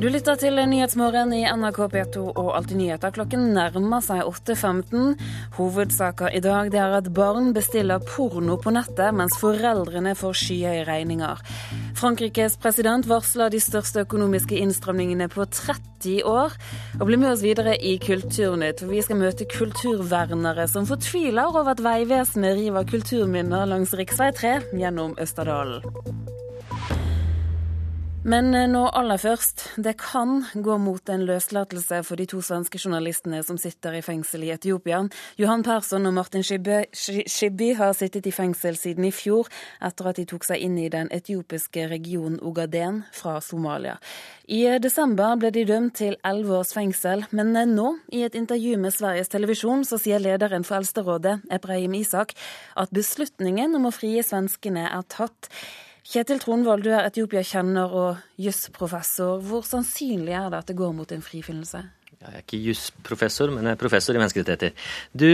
Du 0.00 0.06
lytter 0.08 0.38
til 0.40 0.56
Nyhetsmorgen 0.56 1.34
i 1.36 1.42
NRK 1.44 1.78
P2 1.92 2.20
og 2.30 2.46
Alltid 2.56 2.78
nyheter. 2.78 3.12
Klokken 3.12 3.50
nærmer 3.52 4.00
seg 4.00 4.22
8.15. 4.24 5.10
Hovedsaker 5.58 6.32
i 6.32 6.40
dag 6.40 6.72
er 6.72 6.94
at 7.02 7.10
barn 7.12 7.50
bestiller 7.52 8.00
porno 8.08 8.56
på 8.56 8.72
nettet, 8.72 9.12
mens 9.12 9.36
foreldrene 9.36 10.14
får 10.16 10.38
skyhøye 10.40 10.86
regninger. 10.88 11.44
Frankrikes 12.00 12.56
president 12.62 13.10
varsler 13.10 13.52
de 13.52 13.60
største 13.60 14.06
økonomiske 14.06 14.56
innstramningene 14.62 15.28
på 15.28 15.44
30 15.44 16.24
år. 16.24 16.56
Og 16.96 17.04
bli 17.10 17.20
med 17.20 17.34
oss 17.34 17.44
videre 17.44 17.76
i 17.76 17.98
Kulturnytt, 18.00 18.80
for 18.80 18.96
vi 18.96 19.04
skal 19.04 19.20
møte 19.20 19.44
kulturvernere 19.52 20.64
som 20.64 20.88
fortviler 20.88 21.52
over 21.52 21.74
at 21.74 21.84
Vegvesenet 21.84 22.56
river 22.56 22.88
kulturminner 22.88 23.68
langs 23.68 23.92
rv. 23.92 24.08
3 24.16 24.56
gjennom 24.80 25.12
Østerdalen. 25.20 25.84
Men 28.22 28.54
eh, 28.54 28.66
nå 28.68 28.82
aller 28.92 29.16
først. 29.16 29.62
Det 29.80 29.94
kan 29.96 30.42
gå 30.52 30.74
mot 30.78 31.08
en 31.08 31.22
løslatelse 31.24 32.02
for 32.04 32.20
de 32.20 32.26
to 32.28 32.42
svenske 32.44 32.76
journalistene 32.76 33.40
som 33.46 33.56
sitter 33.56 33.96
i 33.96 34.02
fengsel 34.04 34.44
i 34.44 34.50
Etiopia. 34.52 34.98
Johan 35.40 35.64
Persson 35.64 36.04
og 36.04 36.12
Martin 36.18 36.44
Shibby 36.44 37.70
har 37.78 37.96
sittet 37.96 38.28
i 38.28 38.34
fengsel 38.36 38.76
siden 38.76 39.08
i 39.08 39.14
fjor, 39.14 39.48
etter 39.80 40.12
at 40.12 40.20
de 40.20 40.26
tok 40.28 40.44
seg 40.44 40.60
inn 40.60 40.76
i 40.76 40.90
den 40.92 41.08
etiopiske 41.16 41.88
regionen 41.88 42.36
Ogaden 42.44 43.06
fra 43.16 43.38
Somalia. 43.40 43.96
I 44.44 44.66
desember 44.84 45.40
ble 45.40 45.54
de 45.56 45.64
dømt 45.72 45.96
til 46.02 46.20
elleve 46.20 46.60
års 46.60 46.76
fengsel, 46.76 47.24
men 47.32 47.56
eh, 47.56 47.68
nå, 47.72 47.94
i 48.12 48.26
et 48.28 48.36
intervju 48.36 48.76
med 48.84 49.00
Sveriges 49.00 49.32
Televisjon, 49.32 49.88
så 49.88 49.96
sier 49.96 50.20
lederen 50.20 50.68
for 50.68 50.82
Eldsterådet, 50.82 51.38
Ebrahim 51.48 51.96
Isak, 51.96 52.36
at 52.76 52.92
beslutningen 52.92 53.80
om 53.80 53.88
å 53.88 53.96
frie 53.96 54.20
svenskene 54.20 54.90
er 54.90 55.08
tatt. 55.08 55.48
Kjetil 56.06 56.40
Tronvold, 56.40 56.84
du 56.86 56.94
er 56.94 57.06
Etiopia-kjenner 57.08 57.92
og 57.92 58.20
jusprofessor. 58.40 59.42
Hvor 59.44 59.66
sannsynlig 59.66 60.32
er 60.32 60.48
det 60.52 60.62
at 60.62 60.70
det 60.70 60.78
går 60.78 60.94
mot 60.96 61.12
en 61.12 61.24
frifinnelse? 61.24 61.82
Jeg 62.20 62.32
er 62.32 62.42
ikke 62.42 62.62
jusprofessor, 62.68 63.52
men 63.52 63.68
jeg 63.68 63.76
er 63.76 63.80
professor 63.80 64.16
i 64.16 64.20
menneskerettigheter. 64.20 64.72
Du, 65.12 65.28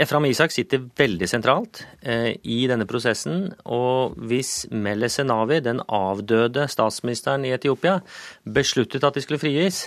Efram 0.00 0.26
Isak 0.28 0.52
sitter 0.54 0.84
veldig 0.98 1.28
sentralt 1.28 1.82
eh, 2.00 2.34
i 2.42 2.62
denne 2.70 2.86
prosessen. 2.88 3.50
Og 3.64 4.16
hvis 4.28 4.66
Melle 4.72 5.10
Senawi, 5.12 5.60
den 5.64 5.82
avdøde 5.88 6.66
statsministeren 6.72 7.44
i 7.44 7.52
Etiopia, 7.56 7.98
besluttet 8.44 9.04
at 9.04 9.16
de 9.16 9.24
skulle 9.24 9.42
frigis, 9.42 9.86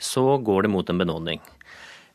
så 0.00 0.38
går 0.42 0.66
det 0.66 0.72
mot 0.72 0.88
en 0.88 1.02
benådning. 1.04 1.42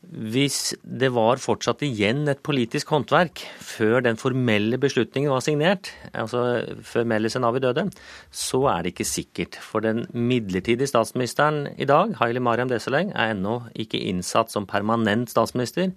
Hvis 0.08 0.76
det 0.82 1.10
var 1.12 1.40
fortsatt 1.42 1.82
igjen 1.82 2.22
et 2.30 2.38
politisk 2.46 2.92
håndverk 2.94 3.42
før 3.66 3.98
den 4.06 4.16
formelle 4.16 4.78
beslutningen 4.80 5.32
var 5.32 5.42
signert, 5.44 5.90
altså 6.14 6.44
før 6.86 7.08
Meles 7.10 7.34
Zenawi 7.34 7.60
døde, 7.64 7.88
så 8.30 8.62
er 8.70 8.86
det 8.86 8.94
ikke 8.94 9.08
sikkert. 9.10 9.58
For 9.58 9.84
den 9.84 10.06
midlertidige 10.14 10.88
statsministeren 10.88 11.74
i 11.76 11.88
dag, 11.90 12.14
Haile 12.22 12.40
Mariam 12.40 12.70
Deseleng, 12.70 13.10
er 13.10 13.34
ennå 13.34 13.58
ikke 13.74 14.00
innsatt 14.12 14.54
som 14.54 14.70
permanent 14.70 15.34
statsminister. 15.34 15.90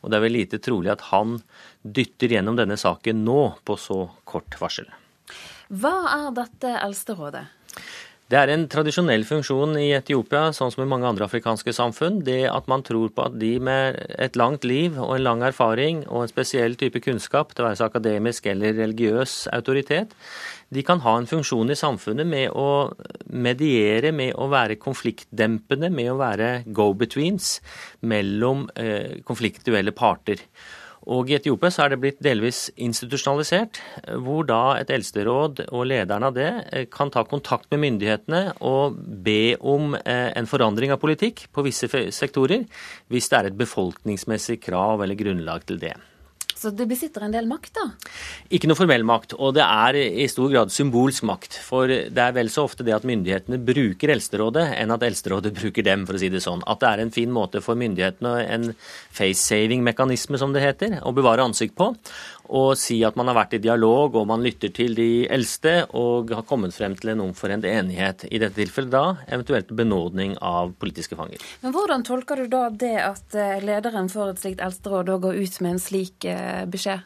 Og 0.00 0.10
det 0.12 0.20
er 0.20 0.26
vel 0.28 0.36
lite 0.38 0.62
trolig 0.62 0.94
at 0.94 1.08
han 1.10 1.40
dytter 1.82 2.38
gjennom 2.38 2.56
denne 2.56 2.78
saken 2.78 3.26
nå, 3.26 3.42
på 3.66 3.76
så 3.76 4.04
kort 4.28 4.54
varsel. 4.62 4.86
Hva 5.68 5.96
er 6.14 6.34
dette 6.38 6.78
eldsterådet? 6.78 7.48
Det 8.28 8.36
er 8.36 8.50
en 8.52 8.66
tradisjonell 8.68 9.22
funksjon 9.24 9.70
i 9.80 9.86
Etiopia, 9.96 10.50
sånn 10.52 10.68
som 10.74 10.82
i 10.84 10.88
mange 10.90 11.08
andre 11.08 11.24
afrikanske 11.24 11.72
samfunn. 11.72 12.18
Det 12.26 12.42
at 12.52 12.66
man 12.68 12.82
tror 12.84 13.08
på 13.16 13.24
at 13.24 13.38
de 13.40 13.54
med 13.64 13.96
et 14.20 14.34
langt 14.36 14.66
liv 14.68 14.98
og 15.00 15.14
en 15.14 15.24
lang 15.24 15.44
erfaring 15.48 16.02
og 16.10 16.26
en 16.26 16.28
spesiell 16.28 16.76
type 16.76 17.00
kunnskap, 17.00 17.54
det 17.56 17.64
være 17.64 17.78
seg 17.80 17.88
akademisk 17.88 18.50
eller 18.52 18.76
religiøs 18.76 19.36
autoritet, 19.56 20.12
de 20.68 20.84
kan 20.84 21.00
ha 21.06 21.14
en 21.16 21.28
funksjon 21.30 21.72
i 21.72 21.78
samfunnet 21.80 22.28
med 22.28 22.52
å 22.52 22.92
mediere, 23.32 24.12
med 24.12 24.36
å 24.36 24.50
være 24.52 24.76
konfliktdempende, 24.76 25.88
med 25.88 26.12
å 26.12 26.18
være 26.20 26.50
go-betweens 26.68 27.54
mellom 28.12 28.66
eh, 28.76 29.24
konfliktuelle 29.24 29.96
parter. 29.96 30.44
Og 31.08 31.30
I 31.30 31.38
Etiopia 31.38 31.70
så 31.72 31.86
er 31.86 31.94
det 31.94 32.00
blitt 32.02 32.18
delvis 32.24 32.66
institusjonalisert, 32.76 33.80
hvor 34.20 34.44
da 34.48 34.76
et 34.76 34.90
eldsteråd 34.92 35.64
og 35.68 35.86
lederen 35.88 36.26
av 36.28 36.36
det 36.36 36.50
eh, 36.68 36.84
kan 36.92 37.12
ta 37.14 37.24
kontakt 37.28 37.70
med 37.72 37.82
myndighetene 37.86 38.42
og 38.68 38.98
be 39.24 39.56
om 39.58 39.96
eh, 40.02 40.28
en 40.36 40.50
forandring 40.50 40.92
av 40.92 41.00
politikk 41.00 41.46
på 41.54 41.64
visse 41.64 41.88
sektorer, 41.88 42.66
hvis 43.08 43.32
det 43.32 43.40
er 43.40 43.50
et 43.50 43.58
befolkningsmessig 43.58 44.60
krav 44.68 45.04
eller 45.04 45.18
grunnlag 45.18 45.64
til 45.68 45.80
det. 45.80 45.96
Så 46.58 46.72
det 46.74 46.88
besitter 46.90 47.22
en 47.22 47.34
del 47.34 47.46
makt, 47.46 47.70
da? 47.76 47.84
Ikke 48.50 48.66
noe 48.66 48.78
formell 48.78 49.04
makt, 49.06 49.36
og 49.38 49.52
det 49.54 49.62
er 49.62 49.98
i 50.00 50.26
stor 50.30 50.50
grad 50.50 50.72
symbolsk 50.74 51.22
makt. 51.28 51.54
For 51.62 51.86
det 51.86 52.24
er 52.24 52.34
vel 52.34 52.50
så 52.50 52.64
ofte 52.66 52.82
det 52.86 52.96
at 52.96 53.06
myndighetene 53.06 53.60
bruker 53.62 54.10
Eldsterådet, 54.16 54.64
enn 54.80 54.94
at 54.94 55.04
Eldsterådet 55.06 55.54
bruker 55.60 55.86
dem, 55.86 56.02
for 56.08 56.18
å 56.18 56.22
si 56.22 56.32
det 56.34 56.42
sånn. 56.42 56.64
At 56.66 56.82
det 56.82 56.90
er 56.90 57.04
en 57.04 57.14
fin 57.14 57.30
måte 57.34 57.62
for 57.62 57.78
myndighetene, 57.78 58.34
en 58.48 58.72
face-saving-mekanisme 59.14 60.40
som 60.42 60.56
det 60.56 60.64
heter, 60.66 60.98
å 61.06 61.14
bevare 61.14 61.46
ansikt 61.46 61.78
på 61.78 61.92
og 62.48 62.72
si 62.80 62.98
at 63.06 63.16
man 63.18 63.28
har 63.30 63.36
vært 63.38 63.58
i 63.58 63.62
dialog 63.62 64.16
og 64.18 64.28
man 64.30 64.44
lytter 64.44 64.72
til 64.74 64.96
de 64.98 65.26
eldste 65.30 65.82
og 65.96 66.32
har 66.34 66.46
kommet 66.48 66.74
frem 66.76 66.96
til 66.98 67.12
en 67.12 67.26
omforent 67.28 67.66
enighet. 67.68 68.24
I 68.30 68.40
dette 68.40 68.58
tilfellet 68.58 68.94
da 68.94 69.04
eventuelt 69.28 69.72
benådning 69.76 70.38
av 70.40 70.72
politiske 70.80 71.18
fanger. 71.18 71.44
Men 71.62 71.76
Hvordan 71.76 72.06
tolker 72.08 72.42
du 72.42 72.48
da 72.52 72.68
det 72.70 72.96
at 73.04 73.36
eh, 73.36 73.60
lederen 73.64 74.10
for 74.12 74.32
et 74.32 74.40
slikt 74.40 74.64
eldsteråd 74.64 75.14
går 75.22 75.38
ut 75.38 75.60
med 75.64 75.76
en 75.76 75.82
slik 75.82 76.28
eh, 76.28 76.64
beskjed? 76.70 77.04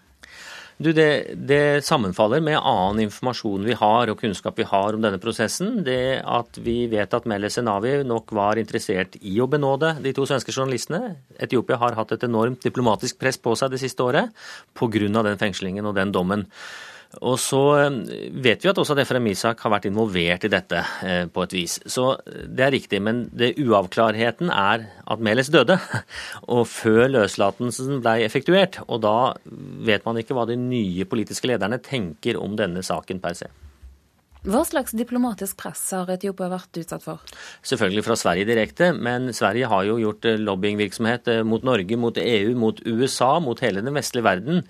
Du, 0.79 0.93
det, 0.93 1.35
det, 1.37 1.85
sammenfaller 1.85 2.41
med 2.43 2.59
annen 2.59 3.05
informasjon 3.05 3.67
vi 3.67 3.77
har 3.79 4.11
og 4.11 4.21
kunnskap 4.23 4.59
vi 4.59 4.67
har 4.67 4.97
om 4.97 5.03
denne 5.05 5.21
prosessen. 5.23 5.83
Det 5.87 6.23
at 6.25 6.59
vi 6.65 6.87
vet 6.91 7.15
at 7.15 7.29
Meles 7.29 7.59
Senavi 7.59 7.99
nok 8.09 8.33
var 8.37 8.61
interessert 8.61 9.19
i 9.21 9.37
å 9.43 9.49
benåde 9.51 9.95
de 10.03 10.15
to 10.17 10.27
svenske 10.29 10.55
journalistene. 10.55 11.17
Etiopia 11.43 11.79
har 11.83 11.99
hatt 11.99 12.17
et 12.17 12.27
enormt 12.27 12.65
diplomatisk 12.65 13.21
press 13.21 13.39
på 13.39 13.55
seg 13.59 13.75
det 13.75 13.83
siste 13.83 14.03
året 14.03 14.33
pga. 14.79 15.23
den 15.23 15.39
fengslingen 15.39 15.87
og 15.87 15.95
den 15.95 16.13
dommen. 16.13 16.49
Og 17.21 17.37
så 17.41 17.61
eh, 17.77 17.97
vet 18.45 18.63
vi 18.63 18.71
at 18.71 18.79
også 18.81 18.95
at 18.97 19.03
Efrem 19.05 19.27
Isak 19.33 19.61
har 19.65 19.73
vært 19.75 19.89
involvert 19.91 20.47
i 20.47 20.53
dette 20.53 20.81
eh, 21.05 21.25
på 21.29 21.45
et 21.45 21.57
vis. 21.57 21.77
Så 21.85 22.07
eh, 22.17 22.47
det 22.49 22.67
er 22.67 22.75
riktig. 22.75 23.03
Men 23.05 23.27
det 23.37 23.55
uavklarheten 23.61 24.53
er 24.53 24.87
at 25.05 25.25
Meles 25.25 25.53
døde. 25.53 25.77
Og 26.55 26.65
før 26.71 27.05
løslatelsen 27.13 28.01
ble 28.05 28.23
effektuert. 28.25 28.81
Og 28.89 29.03
da 29.05 29.35
vet 29.85 30.07
man 30.09 30.21
ikke 30.21 30.39
hva 30.39 30.47
de 30.49 30.57
nye 30.57 31.09
politiske 31.09 31.51
lederne 31.51 31.83
tenker 31.85 32.41
om 32.41 32.57
denne 32.59 32.85
saken 32.87 33.21
per 33.23 33.37
se. 33.39 33.51
Hva 34.43 34.65
slags 34.67 34.91
diplomatisk 34.99 35.55
press 35.61 35.81
har 35.95 36.09
Etiopia 36.11 36.49
vært 36.51 36.79
utsatt 36.81 37.05
for? 37.05 37.21
Selvfølgelig 37.63 38.03
fra 38.03 38.17
Sverige 38.19 38.49
direkte, 38.49 38.89
men 38.91 39.29
Sverige 39.31 39.69
har 39.71 39.85
jo 39.87 40.01
gjort 40.01 40.27
eh, 40.27 40.41
lobbyingvirksomhet 40.43 41.29
eh, 41.31 41.43
mot 41.47 41.63
Norge, 41.63 41.95
mot 41.95 42.17
EU, 42.19 42.49
mot 42.59 42.81
USA, 42.83 43.37
mot 43.39 43.61
hele 43.63 43.85
den 43.87 43.95
vestlige 43.95 44.27
verden, 44.27 44.65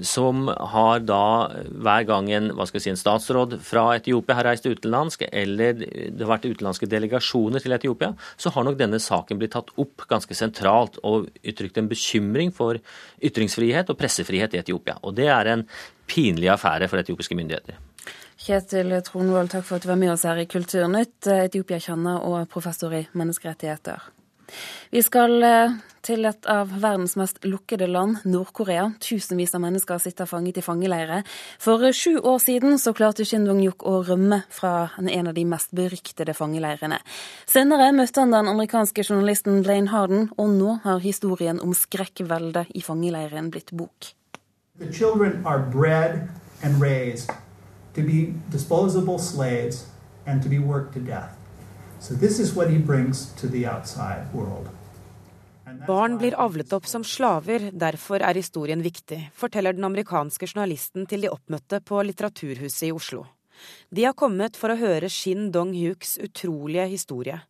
som 0.00 0.46
har 0.48 1.04
da 1.04 1.20
hver 1.68 2.06
gang 2.08 2.30
en, 2.32 2.48
si, 2.72 2.88
en 2.88 2.96
statsråd 2.96 3.58
fra 3.68 3.82
Etiopia 3.98 4.38
har 4.38 4.48
reist 4.48 4.64
utenlandsk, 4.64 5.26
eller 5.28 5.76
det 5.76 6.22
har 6.22 6.32
vært 6.32 6.48
utenlandske 6.48 6.88
delegasjoner 6.88 7.60
til 7.60 7.76
Etiopia, 7.76 8.14
så 8.40 8.54
har 8.54 8.64
nok 8.64 8.80
denne 8.80 8.96
saken 8.96 9.42
blitt 9.42 9.52
tatt 9.58 9.74
opp 9.76 10.06
ganske 10.08 10.38
sentralt 10.40 10.96
og 11.04 11.28
uttrykt 11.44 11.76
en 11.76 11.92
bekymring 11.92 12.54
for 12.56 12.80
ytringsfrihet 13.20 13.92
og 13.92 14.00
pressefrihet 14.00 14.56
i 14.56 14.62
Etiopia. 14.64 14.96
Og 15.04 15.20
det 15.20 15.28
er 15.36 15.52
en 15.52 15.68
pinlig 16.08 16.48
affære 16.56 16.88
for 16.88 17.04
etiopiske 17.04 17.36
myndigheter. 17.36 17.76
Kjetil 18.38 18.94
Tronvold, 19.02 19.50
takk 19.50 19.66
for 19.66 19.78
at 19.78 19.84
du 19.84 19.90
var 19.90 19.98
med 19.98 20.12
oss 20.12 20.22
her 20.28 20.38
i 20.38 20.46
Kulturnytt, 20.46 21.26
Etiopia-kjenner 21.26 22.22
og 22.22 22.46
professor 22.52 22.94
i 22.94 23.02
menneskerettigheter. 23.18 24.04
Vi 24.90 25.02
skal 25.02 25.42
eh, 25.44 25.74
til 26.06 26.24
et 26.24 26.46
av 26.48 26.70
verdens 26.80 27.16
mest 27.20 27.42
lukkede 27.44 27.88
land, 27.90 28.22
Nord-Korea. 28.24 28.86
Tusenvis 29.02 29.54
av 29.58 29.62
mennesker 29.64 30.00
sitter 30.00 30.28
fanget 30.30 30.60
i 30.60 30.64
fangeleire. 30.64 31.20
For 31.60 31.82
sju 31.92 32.14
år 32.18 32.38
siden 32.42 32.78
så 32.80 32.94
klarte 32.96 33.26
Shin 33.28 33.44
Dong-yuk 33.48 33.84
å 33.84 33.98
rømme 34.06 34.40
fra 34.54 34.90
en 35.02 35.28
av 35.28 35.34
de 35.36 35.44
mest 35.48 35.74
beryktede 35.76 36.36
fangeleirene. 36.38 37.00
Senere 37.50 37.90
møtte 37.96 38.24
han 38.24 38.32
den 38.32 38.48
amerikanske 38.54 39.04
journalisten 39.04 39.60
Blaine 39.66 39.92
Harden, 39.92 40.30
og 40.38 40.54
nå 40.54 40.78
har 40.86 41.02
historien 41.04 41.60
om 41.60 41.74
skrekkveldet 41.76 42.72
i 42.72 42.84
fangeleiren 42.86 43.52
blitt 43.52 43.74
bok. 43.74 44.14
The 44.78 44.92
children 44.92 45.42
are 45.44 45.58
bred 45.58 46.30
and 46.62 46.80
raised 46.80 47.34
to 47.98 48.04
be 48.06 48.34
disposable 48.50 49.18
slaves 49.18 49.86
and 50.26 50.42
to 50.42 50.48
be 50.48 50.58
worked 50.58 50.94
to 50.94 51.00
death. 51.00 51.34
So 52.00 52.14
this 52.14 52.38
is 52.38 52.54
what 52.54 52.70
he 52.70 52.78
brings 52.78 53.32
to 53.40 53.48
the 53.48 53.66
outside 53.66 54.32
world. 54.32 54.68
Barn 55.86 56.16
blir 56.18 56.36
avlet 56.38 56.72
opp 56.72 56.86
som 56.86 57.02
slaver, 57.04 57.70
derfor 57.72 58.22
er 58.24 58.38
historien 58.38 58.80
viktig, 58.82 59.18
forteller 59.36 59.76
den 59.76 59.84
amerikanske 59.84 60.46
journalisten 60.48 61.04
til 61.10 61.26
de 61.26 61.32
oppmøtte 61.32 61.82
på 61.84 62.00
Litteraturhuset 62.06 62.88
i 62.88 62.94
Oslo. 62.94 63.26
De 63.90 64.06
har 64.06 64.16
kommet 64.16 64.56
for 64.56 64.72
å 64.72 64.78
høre 64.78 65.10
Shin 65.12 65.50
Dong-huks 65.52 66.16
utrolige 66.24 66.86
historie. 66.88 67.40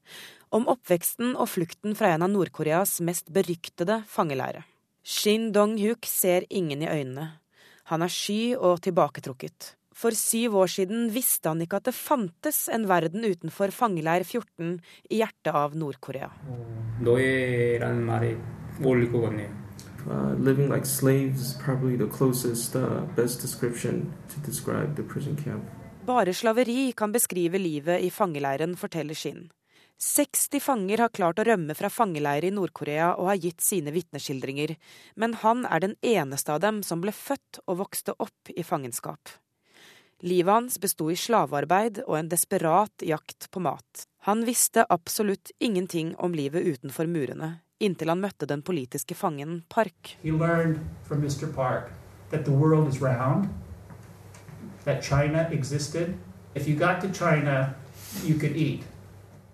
Om 0.50 0.66
oppveksten 0.72 1.36
og 1.36 1.50
flukten 1.52 1.94
fra 1.94 2.14
en 2.16 2.24
av 2.26 2.32
Nord-Koreas 2.32 2.98
mest 3.04 3.28
beryktede 3.30 4.00
fangeleire. 4.08 4.64
Shin 5.04 5.52
Dong-huk 5.52 6.08
ser 6.08 6.48
ingen 6.48 6.82
i 6.82 6.90
øynene. 6.90 7.34
Han 7.92 8.02
er 8.02 8.12
sky 8.12 8.56
og 8.56 8.80
tilbaketrukket. 8.84 9.77
For 9.98 10.14
syv 10.14 10.54
år 10.60 10.70
siden 10.70 11.08
visste 11.10 11.50
han 11.50 11.62
ikke 11.64 11.80
at 11.80 11.88
det 11.88 11.96
fantes 11.96 12.68
en 12.70 12.84
verden 12.86 13.24
utenfor 13.26 13.72
fangeleir 13.74 14.22
14 14.22 14.76
i 15.10 15.18
hjertet 15.18 15.50
av 15.50 15.74
Nord-Korea. 15.74 16.30
Uh, 20.08 20.32
living 20.38 20.70
like 20.70 20.86
slaves, 20.86 21.56
probably 21.58 21.96
the 21.98 22.06
closest, 22.06 22.76
uh, 22.76 23.02
best 23.16 23.42
description 23.42 24.14
to 24.30 24.40
describe 24.46 24.94
the 24.96 25.02
prison 25.02 25.36
camp. 25.36 25.64
Bare 26.06 26.32
slaveri 26.32 26.92
kan 26.96 27.12
beskrive 27.12 27.58
livet 27.58 28.00
i 28.00 28.10
fangeleiren, 28.10 28.76
forteller 28.78 29.18
Shin. 29.18 29.50
60 29.98 30.62
fanger 30.62 31.02
har 31.02 31.10
klart 31.10 31.42
å 31.42 31.44
rømme 31.50 31.74
fra 31.74 31.90
fangeleirer 31.90 32.48
i 32.48 32.54
Nord-Korea 32.54 33.10
og 33.18 33.32
har 33.32 33.42
gitt 33.42 33.60
sine 33.66 33.92
vitneskildringer, 33.92 34.76
men 35.18 35.34
han 35.42 35.66
er 35.66 35.82
den 35.82 35.98
eneste 36.06 36.54
av 36.54 36.62
dem 36.62 36.80
som 36.86 37.02
ble 37.02 37.12
født 37.12 37.60
og 37.66 37.82
vokste 37.82 38.14
opp 38.22 38.54
i 38.54 38.62
fangenskap. 38.62 39.34
Livet 40.20 40.50
hans 40.52 40.80
besto 40.82 41.10
i 41.12 41.16
slavearbeid 41.16 42.00
og 42.08 42.16
en 42.18 42.28
desperat 42.30 43.04
jakt 43.06 43.46
på 43.54 43.60
mat. 43.62 44.02
Han 44.26 44.42
visste 44.42 44.82
absolutt 44.90 45.52
ingenting 45.62 46.16
om 46.18 46.34
livet 46.34 46.66
utenfor 46.66 47.06
murene, 47.06 47.60
inntil 47.78 48.10
han 48.10 48.24
møtte 48.24 48.48
den 48.50 48.64
politiske 48.66 49.14
fangen 49.14 49.62
Park. 49.70 50.16
Round, 50.24 50.80
China. 57.14 57.74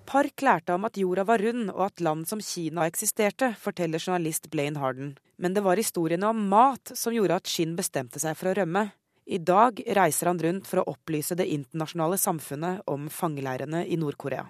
Park 0.07 0.43
lærte 0.43 0.73
om 0.73 0.85
at 0.89 0.97
jorda 0.97 1.29
var 1.29 1.45
rund 1.45 1.71
og 1.75 1.87
at 1.91 2.01
land 2.01 2.25
som 2.29 2.41
Kina 2.41 2.89
eksisterte, 2.89 3.53
forteller 3.61 4.01
journalist 4.01 4.49
Blaine 4.51 4.81
Harden. 4.81 5.17
Men 5.37 5.53
det 5.53 5.65
var 5.65 5.77
historiene 5.77 6.29
om 6.33 6.45
mat 6.49 6.93
som 6.97 7.13
gjorde 7.13 7.37
at 7.37 7.49
Shin 7.51 7.77
bestemte 7.77 8.21
seg 8.23 8.37
for 8.39 8.53
å 8.53 8.61
rømme. 8.63 8.89
I 9.27 9.39
dag 9.39 9.81
reiser 9.97 10.27
han 10.27 10.39
rundt 10.39 10.67
for 10.69 10.83
å 10.83 10.91
opplyse 10.93 11.37
det 11.39 11.47
internasjonale 11.49 12.19
samfunnet 12.21 12.83
om 12.93 13.07
fangeleirene 13.09 13.87
i 13.89 13.97
Nord-Korea. 13.97 14.45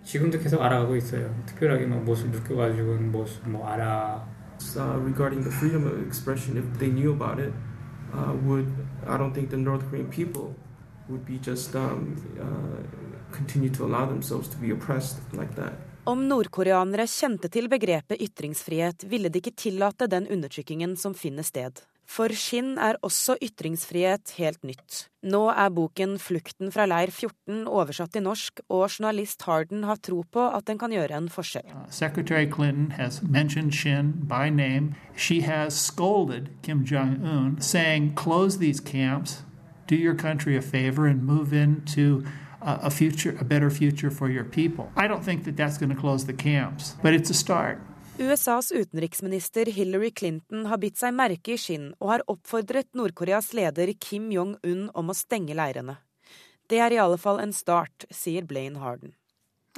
Uh, 4.77 4.97
regarding 5.05 5.43
the 5.43 5.51
freedom 5.51 5.85
of 5.85 6.07
expression, 6.07 6.57
if 6.57 6.79
they 6.79 6.89
knew 6.89 7.13
about 7.13 7.41
it, 7.41 7.53
uh, 8.15 8.33
would 8.47 8.71
I 9.07 9.19
don't 9.19 9.35
think 9.35 9.51
the 9.51 9.57
North 9.57 9.83
Korean 9.91 10.09
people 10.09 10.55
would 11.09 11.27
be 11.27 11.39
just 11.39 11.75
um, 11.75 12.17
uh, 12.41 13.35
continue 13.37 13.69
to 13.71 13.85
allow 13.85 14.07
themselves 14.07 14.49
to 14.49 14.57
be 14.57 14.71
oppressed 14.71 15.19
like 15.33 15.55
that. 15.57 15.75
Om 16.05 16.29
nordkoreanere 16.29 17.07
kjente 17.09 17.49
til 17.49 17.69
begrepet 17.69 18.21
ytringsfrihet, 18.21 19.07
ville 19.09 19.29
de 19.29 19.41
ikke 19.41 19.55
tillate 19.57 20.07
den 20.07 20.27
undertrykkingen 20.31 20.97
som 20.97 21.15
finner 21.15 21.43
sted. 21.43 21.83
For 22.07 22.29
Shin 22.37 22.77
er 22.79 22.99
også 23.03 23.37
ytringsfrihet 23.43 24.35
helt 24.39 24.63
nytt. 24.65 25.09
Nå 25.25 25.49
er 25.49 25.71
boken 25.73 26.19
'Flukten 26.19 26.73
fra 26.73 26.85
leir 26.87 27.11
14' 27.11 27.65
oversatt 27.67 28.13
til 28.13 28.23
norsk, 28.23 28.61
og 28.69 28.91
journalist 28.91 29.43
Harden 29.43 29.85
har 29.85 29.97
tro 29.97 30.23
på 30.33 30.49
at 30.57 30.67
den 30.67 30.79
kan 30.79 30.93
gjøre 30.93 31.17
en 31.17 31.29
forskjell. 31.29 31.65
Uh, 31.73 31.91
Secretary 31.91 32.47
Clinton 32.51 32.91
has 32.93 33.23
mentioned 33.23 33.73
Shin 33.73 34.13
by 34.29 34.51
name. 34.51 34.95
She 35.17 35.41
has 35.41 35.73
scolded 35.75 36.49
Kim 36.63 36.85
Jong-un, 36.85 37.61
saying, 37.61 38.15
close 38.15 38.59
these 38.59 38.81
camps, 38.81 39.45
do 39.87 39.97
your 39.97 40.15
country 40.15 40.57
a 40.57 40.63
favor 40.63 41.07
and 41.07 41.23
move 41.23 41.53
into 41.53 42.25
a 42.65 42.91
future, 42.91 43.37
a 43.41 43.45
better 43.45 43.71
future 43.71 44.11
for 44.11 44.29
your 44.29 44.45
people. 44.45 44.91
I 44.97 45.07
don't 45.07 45.23
think 45.23 45.45
that 45.45 45.57
that's 45.57 45.79
going 45.79 45.91
to 45.91 46.01
close 46.01 46.25
the 46.25 46.33
camps, 46.33 46.97
but 47.03 47.13
it's 47.13 47.31
a 47.31 47.35
start. 47.35 47.79
USAs 48.19 48.73
utenriksminister 48.73 49.67
Hillary 49.67 50.11
Clinton 50.11 50.67
har 50.67 50.79
bitt 50.79 50.99
seg 51.01 51.17
merke 51.19 51.57
i 51.57 51.59
skinn 51.59 51.89
og 51.99 52.13
har 52.13 52.23
oppfordret 52.31 52.93
Nord-Koreas 52.95 53.51
leder 53.59 53.91
Kim 53.99 54.29
Jong-un 54.31 54.87
om 54.95 55.11
å 55.11 55.17
stenge 55.19 55.57
leirene. 55.59 55.97
Det 56.71 56.79
er 56.79 56.95
i 56.95 57.01
alle 57.03 57.19
fall 57.19 57.43
en 57.43 57.53
start, 57.53 58.07
sier 58.15 58.47
Blaine 58.47 58.79
Harden. 58.79 59.17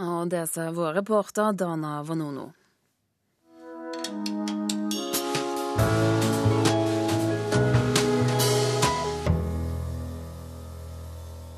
Og 0.05 0.29
det 0.29 0.45
sa 0.53 0.69
vår 0.77 1.01
reporter 1.01 1.57
Dana 1.57 2.03
Vanono. 2.05 2.51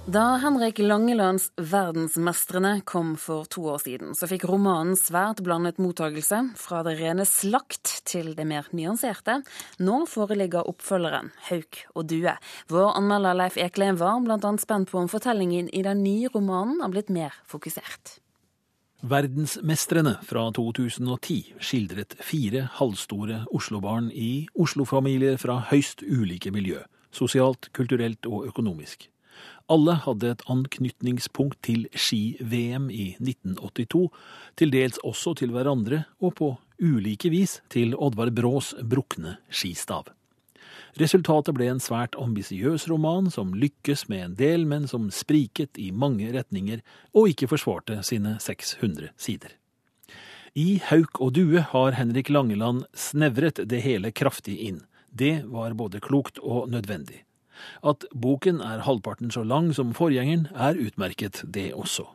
Da 0.08 0.38
Henrik 0.40 0.78
Langelands 0.78 1.50
'Verdensmestrene' 1.56 2.80
kom 2.84 3.16
for 3.16 3.44
to 3.44 3.66
år 3.68 3.82
siden, 3.82 4.14
så 4.16 4.24
fikk 4.24 4.46
romanen 4.48 4.94
svært 4.96 5.42
blandet 5.44 5.76
mottagelse, 5.76 6.38
fra 6.56 6.78
det 6.86 6.94
rene 6.96 7.26
slakt 7.28 7.90
til 8.08 8.30
det 8.32 8.46
mer 8.48 8.64
nyanserte. 8.72 9.42
Nå 9.84 9.98
foreligger 10.08 10.64
oppfølgeren 10.64 11.28
'Hauk 11.50 11.82
og 11.94 12.08
due'. 12.08 12.38
Vår 12.72 12.96
anmelder 12.96 13.36
Leif 13.36 13.58
Ekle 13.60 13.90
var 14.00 14.22
bl.a. 14.24 14.56
spent 14.56 14.88
på 14.88 14.98
om 14.98 15.08
fortellingen 15.12 15.68
i 15.76 15.82
den 15.82 16.00
nye 16.02 16.32
romanen 16.32 16.80
har 16.80 16.88
blitt 16.88 17.10
mer 17.10 17.36
fokusert. 17.44 18.16
Verdensmestrene 19.02 20.16
fra 20.24 20.48
2010 20.56 21.52
skildret 21.60 22.16
fire 22.24 22.64
halvstore 22.80 23.44
Oslo-barn 23.52 24.08
i 24.10 24.48
Oslo-familier 24.56 25.36
fra 25.36 25.60
høyst 25.68 26.00
ulike 26.00 26.50
miljø, 26.50 26.80
sosialt, 27.12 27.68
kulturelt 27.74 28.24
og 28.24 28.48
økonomisk. 28.48 29.10
Alle 29.68 29.98
hadde 30.00 30.30
et 30.32 30.44
anknytningspunkt 30.48 31.58
til 31.66 31.84
ski-VM 31.92 32.88
i 32.88 33.10
1982, 33.20 34.06
til 34.56 34.72
dels 34.72 35.00
også 35.04 35.34
til 35.36 35.52
hverandre 35.52 36.06
og 36.24 36.38
på 36.40 36.54
ulike 36.80 37.28
vis 37.28 37.58
til 37.68 37.92
Oddvar 37.98 38.32
Brås 38.32 38.72
brukne 38.80 39.36
skistav. 39.50 40.08
Resultatet 40.98 41.54
ble 41.54 41.68
en 41.68 41.82
svært 41.82 42.16
ambisiøs 42.18 42.88
roman 42.88 43.28
som 43.30 43.52
lykkes 43.54 44.06
med 44.08 44.24
en 44.24 44.34
del, 44.40 44.64
men 44.66 44.88
som 44.88 45.10
spriket 45.14 45.76
i 45.78 45.90
mange 45.92 46.32
retninger 46.32 46.80
og 47.12 47.34
ikke 47.34 47.50
forsvarte 47.52 48.00
sine 48.06 48.38
600 48.40 49.12
sider. 49.20 49.52
I 50.58 50.80
Hauk 50.88 51.20
og 51.20 51.36
due 51.36 51.60
har 51.60 51.94
Henrik 51.94 52.32
Langeland 52.32 52.86
snevret 52.96 53.60
det 53.68 53.84
hele 53.84 54.10
kraftig 54.16 54.56
inn. 54.64 54.80
Det 55.12 55.42
var 55.46 55.76
både 55.76 56.00
klokt 56.00 56.40
og 56.40 56.70
nødvendig. 56.72 57.27
At 57.82 58.04
boken 58.12 58.62
er 58.64 58.84
halvparten 58.86 59.32
så 59.34 59.44
lang 59.44 59.72
som 59.74 59.94
forgjengeren, 59.96 60.48
er 60.54 60.78
utmerket, 60.78 61.42
det 61.46 61.72
også. 61.74 62.06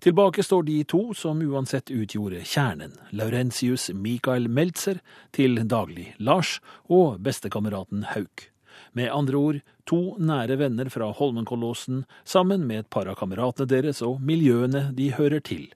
Tilbake 0.00 0.42
står 0.42 0.62
de 0.66 0.76
to 0.88 1.00
som 1.14 1.40
uansett 1.44 1.90
utgjorde 1.94 2.42
kjernen, 2.46 2.94
Laurentius 3.12 3.90
Michael 3.94 4.48
Meltzer, 4.48 5.00
til 5.32 5.60
daglig 5.68 6.12
Lars, 6.18 6.58
og 6.88 7.20
bestekameraten 7.22 8.06
Hauk. 8.14 8.48
Med 8.92 9.12
andre 9.12 9.36
ord 9.36 9.58
to 9.88 10.16
nære 10.18 10.58
venner 10.60 10.88
fra 10.92 11.10
Holmenkollåsen, 11.14 12.04
sammen 12.24 12.66
med 12.66 12.84
et 12.84 12.90
par 12.90 13.10
av 13.10 13.18
kameratene 13.20 13.68
deres 13.68 14.02
og 14.04 14.22
miljøene 14.24 14.88
de 14.96 15.12
hører 15.16 15.44
til. 15.44 15.68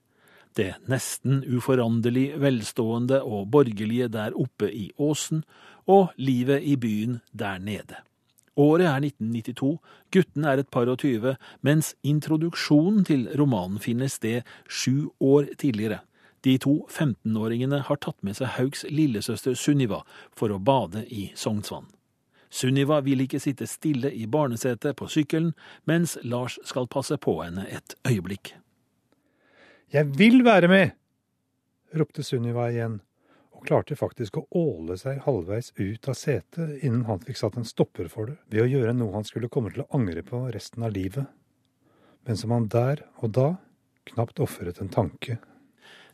Det 0.53 0.75
nesten 0.89 1.41
uforanderlig 1.49 2.33
velstående 2.41 3.23
og 3.25 3.49
borgerlige 3.53 4.09
der 4.13 4.35
oppe 4.37 4.69
i 4.69 4.91
åsen, 5.01 5.43
og 5.89 6.13
livet 6.15 6.63
i 6.63 6.75
byen 6.79 7.21
der 7.33 7.57
nede. 7.59 8.03
Året 8.59 8.85
er 8.85 9.01
1992, 9.01 9.77
guttene 10.13 10.51
er 10.51 10.61
et 10.61 10.69
par 10.69 10.89
og 10.91 10.99
tyve, 11.01 11.35
mens 11.65 11.93
introduksjonen 12.05 13.05
til 13.07 13.25
romanen 13.39 13.79
finner 13.81 14.11
sted 14.11 14.43
sju 14.69 15.09
år 15.19 15.49
tidligere. 15.57 16.03
De 16.43 16.57
to 16.61 16.83
15-åringene 16.91 17.79
har 17.87 17.99
tatt 18.03 18.19
med 18.21 18.37
seg 18.37 18.51
Hauks 18.57 18.83
lillesøster 18.91 19.55
Sunniva 19.57 20.03
for 20.35 20.53
å 20.53 20.59
bade 20.59 21.05
i 21.07 21.29
Sognsvann. 21.39 21.87
Sunniva 22.53 22.99
vil 23.01 23.23
ikke 23.23 23.41
sitte 23.41 23.65
stille 23.65 24.11
i 24.13 24.27
barnesetet 24.29 24.99
på 24.99 25.07
sykkelen, 25.09 25.55
mens 25.89 26.19
Lars 26.21 26.59
skal 26.67 26.85
passe 26.91 27.17
på 27.17 27.39
henne 27.39 27.65
et 27.65 27.95
øyeblikk. 28.05 28.53
Jeg 29.93 30.13
vil 30.19 30.43
være 30.45 30.69
med! 30.69 30.93
ropte 31.93 32.25
Sunniva 32.25 32.67
igjen 32.73 32.99
klarte 33.65 33.95
faktisk 33.95 34.37
å 34.39 34.45
åle 34.59 34.97
seg 34.99 35.21
halvveis 35.25 35.71
ut 35.77 36.09
av 36.09 36.17
setet 36.19 36.83
innen 36.83 37.05
han 37.07 37.23
fikk 37.23 37.39
satt 37.39 37.57
en 37.57 37.67
stopper 37.67 38.09
for 38.11 38.31
det, 38.31 38.37
ved 38.51 38.65
å 38.65 38.69
gjøre 38.71 38.93
noe 38.97 39.15
han 39.15 39.27
skulle 39.27 39.51
komme 39.51 39.73
til 39.73 39.85
å 39.85 39.89
angre 39.95 40.23
på 40.27 40.45
resten 40.53 40.83
av 40.83 40.93
livet, 40.95 41.25
men 42.27 42.39
som 42.39 42.53
han 42.55 42.69
der 42.71 43.05
og 43.21 43.33
da 43.35 43.49
knapt 44.11 44.39
ofret 44.43 44.81
en 44.83 44.91
tanke. 44.91 45.39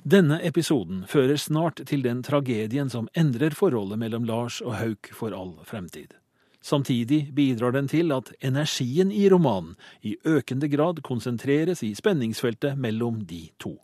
Denne 0.03 0.39
episoden 0.47 1.03
fører 1.11 1.35
snart 1.35 1.81
til 1.89 2.05
den 2.05 2.21
tragedien 2.23 2.89
som 2.89 3.09
endrer 3.19 3.51
forholdet 3.51 3.99
mellom 3.99 4.23
Lars 4.29 4.61
og 4.63 4.77
Hauk 4.79 5.11
for 5.11 5.35
all 5.35 5.57
fremtid. 5.67 6.15
Samtidig 6.61 7.33
bidrar 7.35 7.71
den 7.75 7.87
til 7.87 8.11
at 8.11 8.31
energien 8.43 9.11
i 9.11 9.27
romanen 9.31 9.75
i 10.03 10.15
økende 10.27 10.67
grad 10.71 11.03
konsentreres 11.03 11.83
i 11.83 11.93
spenningsfeltet 11.95 12.79
mellom 12.79 13.21
de 13.27 13.45
to. 13.59 13.77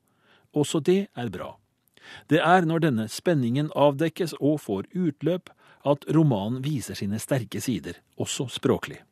Også 0.55 0.79
det 0.79 1.07
er 1.15 1.31
bra. 1.31 1.53
Det 2.29 2.41
er 2.41 2.65
når 2.67 2.85
denne 2.87 3.07
spenningen 3.11 3.71
avdekkes 3.75 4.35
og 4.39 4.59
får 4.65 4.89
utløp, 4.93 5.51
at 5.85 6.05
romanen 6.09 6.63
viser 6.65 6.97
sine 6.97 7.19
sterke 7.21 7.61
sider, 7.61 7.99
også 8.17 8.47
språklig. 8.49 9.03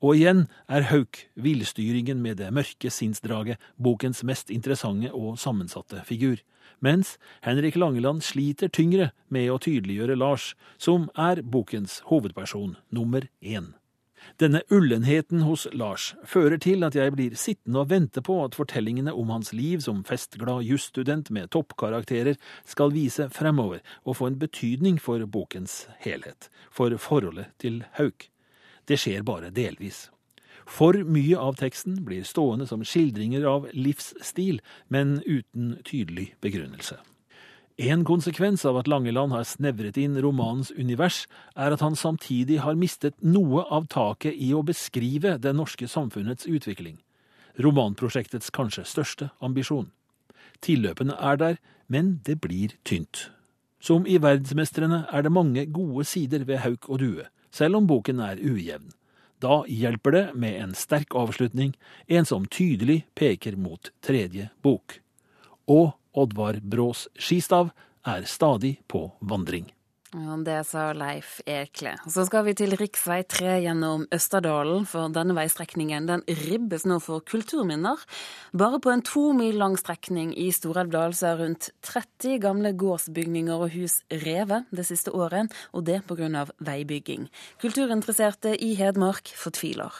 Og 0.00 0.16
igjen 0.16 0.46
er 0.68 0.86
Hauk, 0.88 1.26
villstyringen 1.36 2.22
med 2.24 2.38
det 2.40 2.48
mørke 2.56 2.92
sinnsdraget, 2.92 3.60
bokens 3.76 4.22
mest 4.24 4.52
interessante 4.52 5.12
og 5.12 5.36
sammensatte 5.40 6.00
figur, 6.08 6.40
mens 6.80 7.18
Henrik 7.44 7.76
Langeland 7.76 8.24
sliter 8.24 8.72
tyngre 8.72 9.10
med 9.28 9.50
å 9.52 9.58
tydeliggjøre 9.60 10.16
Lars, 10.16 10.54
som 10.80 11.10
er 11.16 11.42
bokens 11.44 12.00
hovedperson 12.08 12.78
nummer 12.88 13.28
én. 13.44 13.74
Denne 14.40 14.62
ullenheten 14.70 15.42
hos 15.44 15.66
Lars 15.72 16.14
fører 16.24 16.58
til 16.60 16.84
at 16.86 16.96
jeg 16.96 17.14
blir 17.14 17.36
sittende 17.38 17.82
og 17.82 17.90
vente 17.90 18.22
på 18.24 18.38
at 18.44 18.56
fortellingene 18.58 19.14
om 19.16 19.32
hans 19.34 19.52
liv 19.56 19.82
som 19.84 20.04
festglad 20.06 20.64
jusstudent 20.68 21.30
med 21.34 21.50
toppkarakterer 21.54 22.38
skal 22.64 22.94
vise 22.94 23.28
fremover 23.34 23.82
og 24.04 24.16
få 24.20 24.30
en 24.30 24.38
betydning 24.40 25.00
for 25.02 25.24
bokens 25.26 25.86
helhet, 26.04 26.48
for 26.70 26.96
forholdet 26.96 27.50
til 27.58 27.82
Hauk. 27.98 28.30
Det 28.88 28.98
skjer 29.00 29.22
bare 29.26 29.52
delvis. 29.54 30.08
For 30.70 30.94
mye 30.94 31.38
av 31.38 31.58
teksten 31.58 32.00
blir 32.06 32.26
stående 32.26 32.66
som 32.70 32.84
skildringer 32.86 33.46
av 33.48 33.68
livsstil, 33.74 34.60
men 34.88 35.18
uten 35.26 35.78
tydelig 35.84 36.30
begrunnelse. 36.44 37.00
En 37.78 38.04
konsekvens 38.04 38.64
av 38.64 38.76
at 38.80 38.88
Langeland 38.90 39.32
har 39.32 39.46
snevret 39.48 39.96
inn 39.96 40.18
romanens 40.20 40.70
univers, 40.76 41.26
er 41.56 41.72
at 41.72 41.80
han 41.80 41.96
samtidig 41.96 42.60
har 42.64 42.76
mistet 42.76 43.14
noe 43.22 43.64
av 43.72 43.86
taket 43.88 44.36
i 44.36 44.52
å 44.52 44.64
beskrive 44.66 45.38
det 45.38 45.54
norske 45.56 45.88
samfunnets 45.88 46.48
utvikling. 46.50 46.98
Romanprosjektets 47.60 48.50
kanskje 48.50 48.84
største 48.84 49.30
ambisjon. 49.40 49.90
Tilløpene 50.60 51.16
er 51.16 51.36
der, 51.40 51.60
men 51.88 52.18
det 52.24 52.40
blir 52.44 52.76
tynt. 52.84 53.30
Som 53.80 54.04
i 54.06 54.18
Verdensmestrene 54.20 55.06
er 55.08 55.24
det 55.24 55.32
mange 55.32 55.64
gode 55.72 56.04
sider 56.04 56.44
ved 56.44 56.60
Hauk 56.60 56.88
og 56.90 57.00
Due, 57.00 57.24
selv 57.50 57.80
om 57.80 57.86
boken 57.88 58.20
er 58.20 58.40
ujevn. 58.40 58.92
Da 59.40 59.62
hjelper 59.64 60.12
det 60.12 60.24
med 60.36 60.58
en 60.60 60.74
sterk 60.76 61.16
avslutning, 61.16 61.72
en 62.12 62.28
som 62.28 62.44
tydelig 62.44 63.06
peker 63.16 63.56
mot 63.56 63.88
tredje 64.04 64.50
bok. 64.60 64.98
Og 65.64 65.94
Oddvar 66.16 66.60
Brås 66.62 67.08
skistav 67.18 67.70
er 68.06 68.24
stadig 68.26 68.78
på 68.88 69.06
vandring. 69.20 69.70
Ja, 70.10 70.34
det 70.42 70.64
sa 70.66 70.88
Leif 70.90 71.36
Ekle. 71.46 71.92
Så 72.10 72.24
skal 72.26 72.42
vi 72.48 72.56
til 72.58 72.74
rv. 72.74 72.88
3 73.30 73.52
gjennom 73.62 74.08
Østerdalen, 74.10 74.82
for 74.90 75.12
denne 75.14 75.36
veistrekningen 75.36 76.08
den 76.08 76.24
ribbes 76.26 76.82
nå 76.82 76.96
for 77.04 77.22
kulturminner. 77.22 78.02
Bare 78.50 78.80
på 78.82 78.90
en 78.90 79.04
to 79.06 79.28
mil 79.38 79.60
lang 79.62 79.78
strekning 79.78 80.32
i 80.34 80.48
Stor-Elvdal 80.50 81.14
så 81.14 81.30
er 81.30 81.40
rundt 81.44 81.70
30 81.86 82.42
gamle 82.42 82.74
gårdsbygninger 82.74 83.54
og 83.54 83.70
hus 83.76 84.00
revet 84.10 84.66
det 84.74 84.88
siste 84.90 85.14
året, 85.14 85.54
og 85.70 85.86
det 85.86 86.02
pga. 86.10 86.48
veibygging. 86.58 87.30
Kulturinteresserte 87.62 88.56
i 88.58 88.74
Hedmark 88.74 89.30
fortviler. 89.30 89.94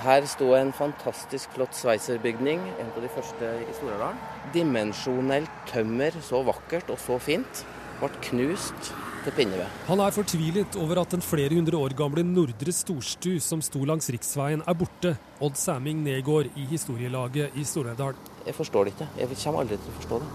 Her 0.00 0.24
sto 0.24 0.54
en 0.56 0.70
fantastisk 0.72 1.52
flott 1.52 1.76
sveiserbygning, 1.76 2.62
en 2.80 2.88
av 2.88 3.02
de 3.04 3.08
første 3.12 3.48
i 3.60 3.72
Stor-Elvdal. 3.76 4.16
Dimensjonelt 4.54 5.58
tømmer, 5.68 6.14
så 6.24 6.40
vakkert 6.46 6.88
og 6.88 6.96
så 7.02 7.18
fint, 7.20 7.64
ble 8.00 8.08
knust 8.30 8.92
til 9.26 9.34
pinneved. 9.36 9.68
Han 9.90 10.00
er 10.00 10.14
fortvilet 10.16 10.78
over 10.80 11.02
at 11.02 11.12
den 11.12 11.24
flere 11.24 11.52
hundre 11.52 11.76
år 11.76 11.92
gamle 11.98 12.24
Nordre 12.24 12.72
Storstu 12.72 13.34
som 13.44 13.60
sto 13.60 13.82
langs 13.84 14.08
riksveien 14.14 14.64
er 14.64 14.78
borte. 14.80 15.18
Odd 15.44 15.60
Sæming 15.60 16.00
Negård 16.06 16.48
i 16.56 16.64
historielaget 16.70 17.60
i 17.60 17.66
Stor-Elvdal. 17.68 18.16
Jeg 18.46 18.56
forstår 18.56 18.88
det 18.88 18.94
ikke. 18.96 19.10
Jeg 19.20 19.42
kommer 19.42 19.66
aldri 19.66 19.76
til 19.82 19.92
å 19.92 19.98
forstå 19.98 20.22
det. 20.22 20.30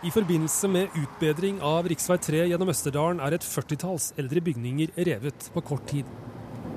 I 0.00 0.12
forbindelse 0.12 0.68
med 0.72 0.92
utbedring 0.96 1.62
av 1.64 1.88
rv. 1.88 1.96
3 2.28 2.44
gjennom 2.52 2.72
Østerdalen 2.72 3.24
er 3.24 3.36
et 3.36 3.44
førtitalls 3.44 4.12
eldre 4.20 4.44
bygninger 4.44 4.92
revet 5.08 5.48
på 5.56 5.64
kort 5.72 5.88
tid. 5.88 6.08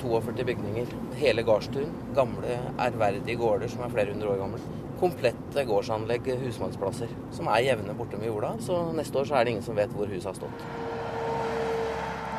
42 0.03 0.45
bygninger. 0.51 0.95
Hele 1.19 1.43
gardstun. 1.47 1.91
Gamle, 2.15 2.59
ærverdige 2.79 3.39
gårder 3.39 3.71
som 3.71 3.85
er 3.85 3.93
flere 3.95 4.13
hundre 4.13 4.35
år 4.35 4.41
gamle. 4.43 4.61
Komplette 5.01 5.65
gårdsanlegg, 5.67 6.29
husmannsplasser, 6.45 7.11
som 7.35 7.49
er 7.51 7.65
jevne 7.65 7.95
borte 7.97 8.19
med 8.19 8.29
jorda. 8.29 8.53
Så 8.63 8.79
neste 8.95 9.19
år 9.19 9.31
så 9.31 9.39
er 9.39 9.43
det 9.43 9.55
ingen 9.55 9.65
som 9.65 9.79
vet 9.79 9.95
hvor 9.95 10.11
huset 10.11 10.31
har 10.31 10.37
stått. 10.37 10.67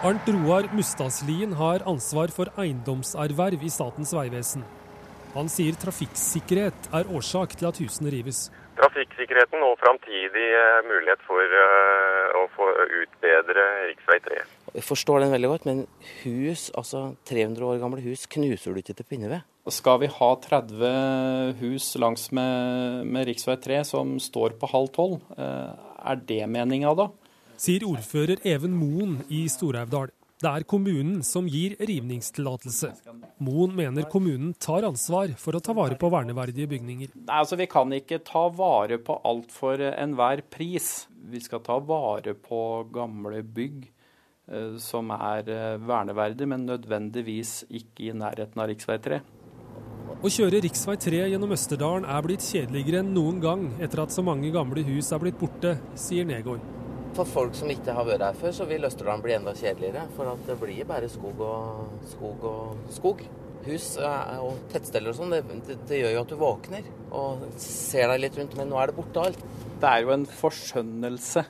Arnt 0.04 0.26
Roar 0.28 0.68
Mustadslien 0.76 1.54
har 1.56 1.84
ansvar 1.88 2.32
for 2.36 2.52
eiendomserverv 2.60 3.62
i 3.64 3.70
Statens 3.72 4.12
vegvesen. 4.12 4.64
Han 5.34 5.48
sier 5.50 5.78
trafikksikkerhet 5.80 6.90
er 6.94 7.08
årsak 7.10 7.56
til 7.58 7.70
at 7.70 7.80
husene 7.80 8.12
rives. 8.12 8.50
Trafikksikkerheten 8.78 9.64
og 9.66 9.78
framtidig 9.80 10.44
eh, 10.60 10.82
mulighet 10.90 11.24
for 11.26 11.56
uh, 11.56 12.36
å 12.36 12.44
få 12.54 12.68
utbedre 13.00 13.66
rv. 13.94 14.20
3. 14.28 14.44
Jeg 14.74 14.82
forstår 14.82 15.22
den 15.22 15.30
veldig 15.30 15.48
godt, 15.52 15.66
men 15.68 15.82
hus, 16.24 16.66
altså 16.74 17.12
300 17.30 17.66
år 17.68 17.78
gamle 17.78 18.02
hus, 18.02 18.24
knuser 18.26 18.74
du 18.74 18.80
ikke 18.80 18.96
til 18.98 19.06
pinneved? 19.06 19.44
Skal 19.70 20.00
vi 20.02 20.08
ha 20.10 20.30
30 20.44 21.60
hus 21.60 21.92
langs 22.02 22.26
med, 22.34 23.04
med 23.06 23.30
rv. 23.30 23.54
3 23.62 23.78
som 23.86 24.16
står 24.20 24.58
på 24.58 24.68
halv 24.72 24.90
tolv, 24.96 25.22
er 25.38 26.18
det 26.26 26.42
meninga 26.50 26.90
da? 26.98 27.08
Sier 27.54 27.86
ordfører 27.86 28.42
Even 28.42 28.74
Moen 28.74 29.20
i 29.30 29.44
Stor-Elvdal. 29.48 30.10
Det 30.42 30.50
er 30.50 30.66
kommunen 30.68 31.22
som 31.24 31.46
gir 31.48 31.76
rivningstillatelse. 31.78 32.90
Moen 33.46 33.72
mener 33.78 34.08
kommunen 34.10 34.50
tar 34.60 34.84
ansvar 34.84 35.30
for 35.40 35.56
å 35.56 35.62
ta 35.62 35.72
vare 35.78 35.96
på 35.96 36.10
verneverdige 36.12 36.68
bygninger. 36.74 37.14
Nei, 37.14 37.38
altså 37.38 37.56
Vi 37.56 37.70
kan 37.70 37.94
ikke 37.94 38.18
ta 38.26 38.48
vare 38.52 38.98
på 39.00 39.16
alt 39.24 39.54
for 39.54 39.80
enhver 39.80 40.42
pris. 40.50 41.06
Vi 41.30 41.40
skal 41.40 41.62
ta 41.64 41.78
vare 41.78 42.34
på 42.34 42.60
gamle 42.92 43.40
bygg 43.46 43.86
eh, 43.86 43.93
som 44.82 45.08
er 45.14 45.48
verneverdig, 45.80 46.48
men 46.50 46.66
nødvendigvis 46.68 47.62
ikke 47.72 48.10
i 48.10 48.16
nærheten 48.16 48.60
av 48.60 48.68
rv. 48.68 48.98
3. 49.08 49.22
Å 50.24 50.30
kjøre 50.32 50.60
rv. 50.64 50.68
3 51.04 51.18
gjennom 51.32 51.50
Østerdalen 51.52 52.06
er 52.08 52.22
blitt 52.24 52.44
kjedeligere 52.44 53.02
enn 53.02 53.10
noen 53.12 53.42
gang 53.42 53.66
etter 53.84 54.00
at 54.04 54.14
så 54.14 54.22
mange 54.24 54.48
gamle 54.54 54.80
hus 54.86 55.10
er 55.12 55.20
blitt 55.20 55.36
borte, 55.36 55.74
sier 56.00 56.24
Negård. 56.24 56.62
For 57.14 57.28
folk 57.28 57.52
som 57.58 57.68
ikke 57.68 57.92
har 57.92 58.06
vært 58.08 58.24
her 58.24 58.38
før, 58.38 58.54
så 58.56 58.64
vil 58.70 58.88
Østerdalen 58.88 59.24
bli 59.26 59.34
enda 59.36 59.52
kjedeligere. 59.58 60.06
For 60.16 60.30
at 60.32 60.46
det 60.48 60.56
blir 60.62 60.88
bare 60.88 61.10
skog 61.12 61.42
og 61.44 62.06
skog 62.10 62.46
og 62.48 62.88
skog. 62.94 63.20
Hus 63.64 63.90
og 64.00 64.64
tettsteder 64.72 65.12
og 65.12 65.18
sånn, 65.18 65.36
det, 65.36 65.42
det, 65.68 65.76
det, 65.88 66.00
gjør 66.00 66.16
jo 66.16 66.22
at 66.24 66.32
du 66.32 66.38
våkner 66.40 66.88
og 67.20 67.44
ser 67.60 68.08
deg 68.14 68.24
litt 68.24 68.40
rundt. 68.40 68.56
Men 68.56 68.72
nå 68.72 68.80
er 68.80 68.90
det 68.90 68.96
borte 68.96 69.28
alt. 69.28 69.44
Det 69.76 69.92
er 69.92 70.06
jo 70.06 70.16
en 70.16 70.26
forskjønnelse 70.40 71.44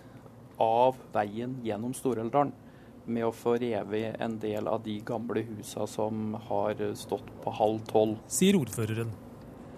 av 0.67 0.99
veien 1.15 1.57
gjennom 1.63 1.95
Stor-Elvdalen 1.95 2.64
med 3.07 3.27
å 3.27 3.35
få 3.35 3.57
revet 3.61 4.21
en 4.23 4.39
del 4.43 4.69
av 4.71 4.83
de 4.85 4.97
gamle 5.07 5.45
husa 5.47 5.87
som 5.91 6.35
har 6.49 6.81
stått 6.99 7.29
på 7.45 7.53
halv 7.59 7.85
tolv. 7.91 8.19
Sier 8.31 8.59
ordføreren. 8.59 9.13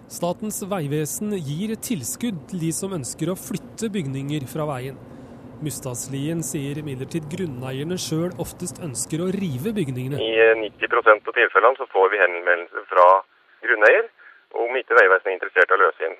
Statens 0.06 0.60
vegvesen 0.70 1.34
gir 1.34 1.72
tilskudd 1.82 2.44
til 2.50 2.60
de 2.62 2.72
som 2.74 2.92
ønsker 2.94 3.32
å 3.32 3.38
flytte 3.38 3.90
bygninger 3.90 4.46
fra 4.50 4.68
veien. 4.68 4.98
Mustadslien 5.64 6.42
sier 6.44 6.78
imidlertid 6.78 7.26
grunneierne 7.32 7.96
sjøl 7.98 8.28
oftest 8.42 8.78
ønsker 8.84 9.24
å 9.24 9.30
rive 9.34 9.72
bygningene. 9.74 10.20
I 10.20 10.52
90% 10.60 11.26
av 11.26 11.36
tilfellene 11.38 11.80
så 11.80 11.88
får 11.90 12.12
vi 12.12 12.20
henvendelser 12.20 12.86
fra 12.92 13.08
grunneier 13.64 14.06
om 14.62 14.78
ikke 14.78 14.94
Vegvesenet 15.00 15.32
er 15.32 15.36
interessert 15.38 15.72
i 15.72 15.76
å 15.76 15.80
løse 15.80 16.06
inn. 16.06 16.16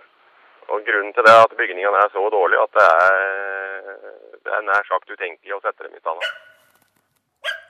Og 0.74 0.82
Grunnen 0.88 1.14
til 1.14 1.22
det 1.22 1.30
er 1.36 1.44
at 1.44 1.54
bygningene 1.60 2.02
er 2.02 2.10
så 2.10 2.26
dårlige 2.32 2.64
at 2.66 2.74
det 2.74 2.88
er, 3.06 3.96
det 4.42 4.56
er 4.56 4.66
nær 4.66 4.88
sagt 4.88 5.12
utenkelig 5.12 5.54
å 5.54 5.62
sette 5.62 5.86
dem 5.86 5.94
i 5.94 6.02
stand. 6.02 6.24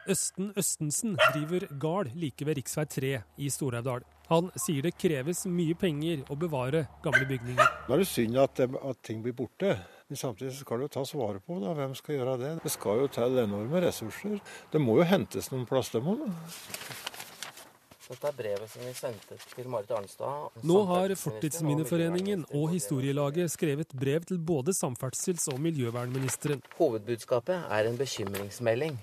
Østen 0.09 0.53
Østensen 0.57 1.17
driver 1.33 1.67
gard 1.83 2.13
like 2.15 2.47
ved 2.47 2.61
rv. 2.61 2.87
3 2.95 3.13
i 3.39 3.51
Stor-Elvdal. 3.51 4.05
Han 4.29 4.51
sier 4.59 4.83
det 4.83 4.97
kreves 4.99 5.45
mye 5.47 5.75
penger 5.79 6.25
å 6.31 6.37
bevare 6.39 6.87
gamle 7.05 7.27
bygninger. 7.29 7.75
Nå 7.87 7.95
er 7.95 8.03
det 8.03 8.09
synd 8.11 8.39
at, 8.43 8.63
at 8.63 9.03
ting 9.07 9.23
blir 9.23 9.37
borte. 9.39 9.77
Men 10.07 10.19
samtidig 10.19 10.55
skal 10.55 10.79
det 10.79 10.89
jo 10.89 10.95
tas 11.01 11.15
vare 11.19 11.43
på. 11.43 11.59
da. 11.63 11.75
Hvem 11.79 11.95
skal 11.99 12.19
gjøre 12.19 12.39
det? 12.43 12.53
Det 12.63 12.73
skal 12.75 13.03
jo 13.03 13.11
til 13.11 13.39
enorme 13.43 13.83
ressurser. 13.83 14.39
Det 14.73 14.83
må 14.83 14.99
jo 15.01 15.07
hentes 15.07 15.51
noen 15.51 15.67
plass, 15.67 15.91
det 15.95 16.03
må 16.03 16.15
det. 16.23 16.31
Dette 18.07 18.29
er 18.31 18.37
brevet 18.39 18.71
som 18.71 18.85
vi 18.87 18.93
sendte 18.95 19.39
til 19.51 19.67
Marit 19.71 19.91
Arnstad. 19.91 20.61
Nå 20.63 20.83
har 20.93 21.15
Fortidsminneforeningen 21.19 22.45
og 22.55 22.69
Historielaget 22.71 23.51
skrevet 23.51 23.91
brev 23.99 24.29
til 24.31 24.39
både 24.39 24.75
samferdsels- 24.79 25.49
og 25.51 25.59
miljøvernministeren. 25.65 26.63
Hovedbudskapet 26.79 27.67
er 27.67 27.91
en 27.91 27.99
bekymringsmelding 27.99 28.95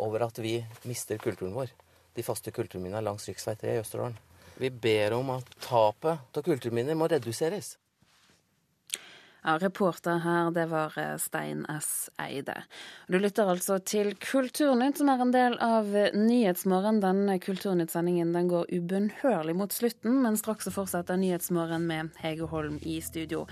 over 0.00 0.26
at 0.26 0.40
vi 0.42 0.58
mister 0.88 1.20
kulturen 1.20 1.54
vår. 1.54 1.70
De 2.16 2.24
faste 2.26 2.50
kulturminnene 2.50 3.04
langs 3.04 3.28
rv. 3.28 3.54
3 3.60 3.76
i 3.76 3.82
Østerdalen. 3.84 4.18
Vi 4.60 4.70
ber 4.70 5.14
om 5.16 5.30
at 5.36 5.54
tapet 5.64 6.36
av 6.36 6.44
kulturminner 6.44 6.98
må 6.98 7.08
reduseres. 7.08 7.76
Ja, 9.40 9.54
reporter 9.58 10.18
her, 10.20 10.50
det 10.52 10.66
var 10.68 10.98
eh, 11.00 11.14
Stein 11.16 11.62
S. 11.72 12.10
Eide. 12.20 12.58
Du 13.08 13.16
lytter 13.18 13.48
altså 13.48 13.78
til 13.80 14.12
Kulturnytt, 14.20 14.98
som 15.00 15.08
er 15.08 15.22
en 15.24 15.32
del 15.32 15.56
av 15.64 15.88
Nyhetsmorgen. 16.12 17.00
Denne 17.00 17.38
Kulturnytt-sendingen 17.40 18.34
den 18.36 18.50
går 18.52 18.68
ubønnhørlig 18.68 19.56
mot 19.56 19.72
slutten, 19.72 20.20
men 20.26 20.36
straks 20.36 20.68
fortsetter 20.74 21.16
Nyhetsmorgen 21.16 21.88
med 21.88 22.12
Hege 22.20 22.50
Holm 22.52 22.76
i 22.84 22.98
studio. 23.00 23.46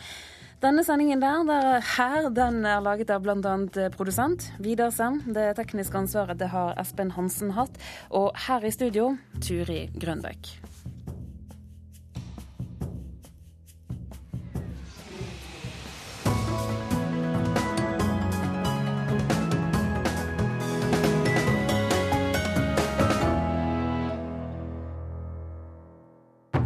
Denne 0.59 0.83
sendingen 0.83 1.21
der, 1.21 1.45
der 1.47 1.81
her, 1.81 2.25
den 2.35 2.65
er 2.67 2.81
laget 2.83 3.13
av 3.15 3.23
bl.a. 3.23 3.53
produsent 3.95 4.49
Widersen. 4.59 5.21
Det 5.31 5.53
tekniske 5.55 5.95
ansvaret 6.01 6.41
det 6.41 6.49
har 6.51 6.75
Espen 6.83 7.13
Hansen 7.15 7.53
hatt. 7.55 7.79
Og 8.11 8.35
her 8.49 8.67
i 8.67 8.73
studio, 8.75 9.13
Turi 9.39 9.85
Grønbøk. 9.95 10.51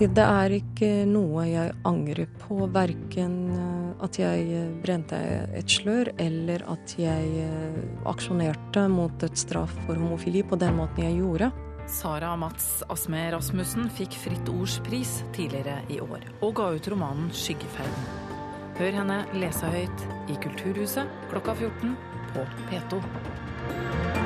Det 0.03 0.23
er 0.25 0.51
ikke 0.57 1.05
noe 1.07 1.45
jeg 1.47 1.75
angrer 1.87 2.27
på, 2.41 2.57
verken 2.75 3.35
eh, 3.55 4.03
at 4.03 4.17
jeg 4.19 4.49
eh, 4.51 4.71
brente 4.83 5.19
et 5.55 5.71
slør 5.71 6.11
eller 6.19 6.65
at 6.73 6.95
jeg 6.99 7.29
eh, 7.45 7.77
aksjonerte 8.11 8.89
mot 8.91 9.15
dødsstraff 9.23 9.77
for 9.85 10.01
homofili 10.01 10.43
på 10.43 10.59
den 10.59 10.75
måten 10.81 11.07
jeg 11.07 11.21
gjorde. 11.21 11.53
Sara 11.87 12.33
Mats 12.41 12.83
Asme 12.91 13.23
Rasmussen 13.35 13.87
fikk 13.95 14.17
Fritt 14.25 14.51
Ords 14.51 14.81
pris 14.83 15.21
tidligere 15.37 15.79
i 15.93 16.01
år, 16.03 16.27
og 16.41 16.57
ga 16.59 16.73
ut 16.75 16.91
romanen 16.91 17.31
'Skyggeferden'. 17.31 18.11
Hør 18.81 18.99
henne 19.03 19.23
lese 19.39 19.71
høyt 19.71 20.09
i 20.33 20.41
Kulturhuset 20.43 21.07
klokka 21.31 21.55
14 21.55 21.95
på 22.35 22.49
P2. 22.73 24.22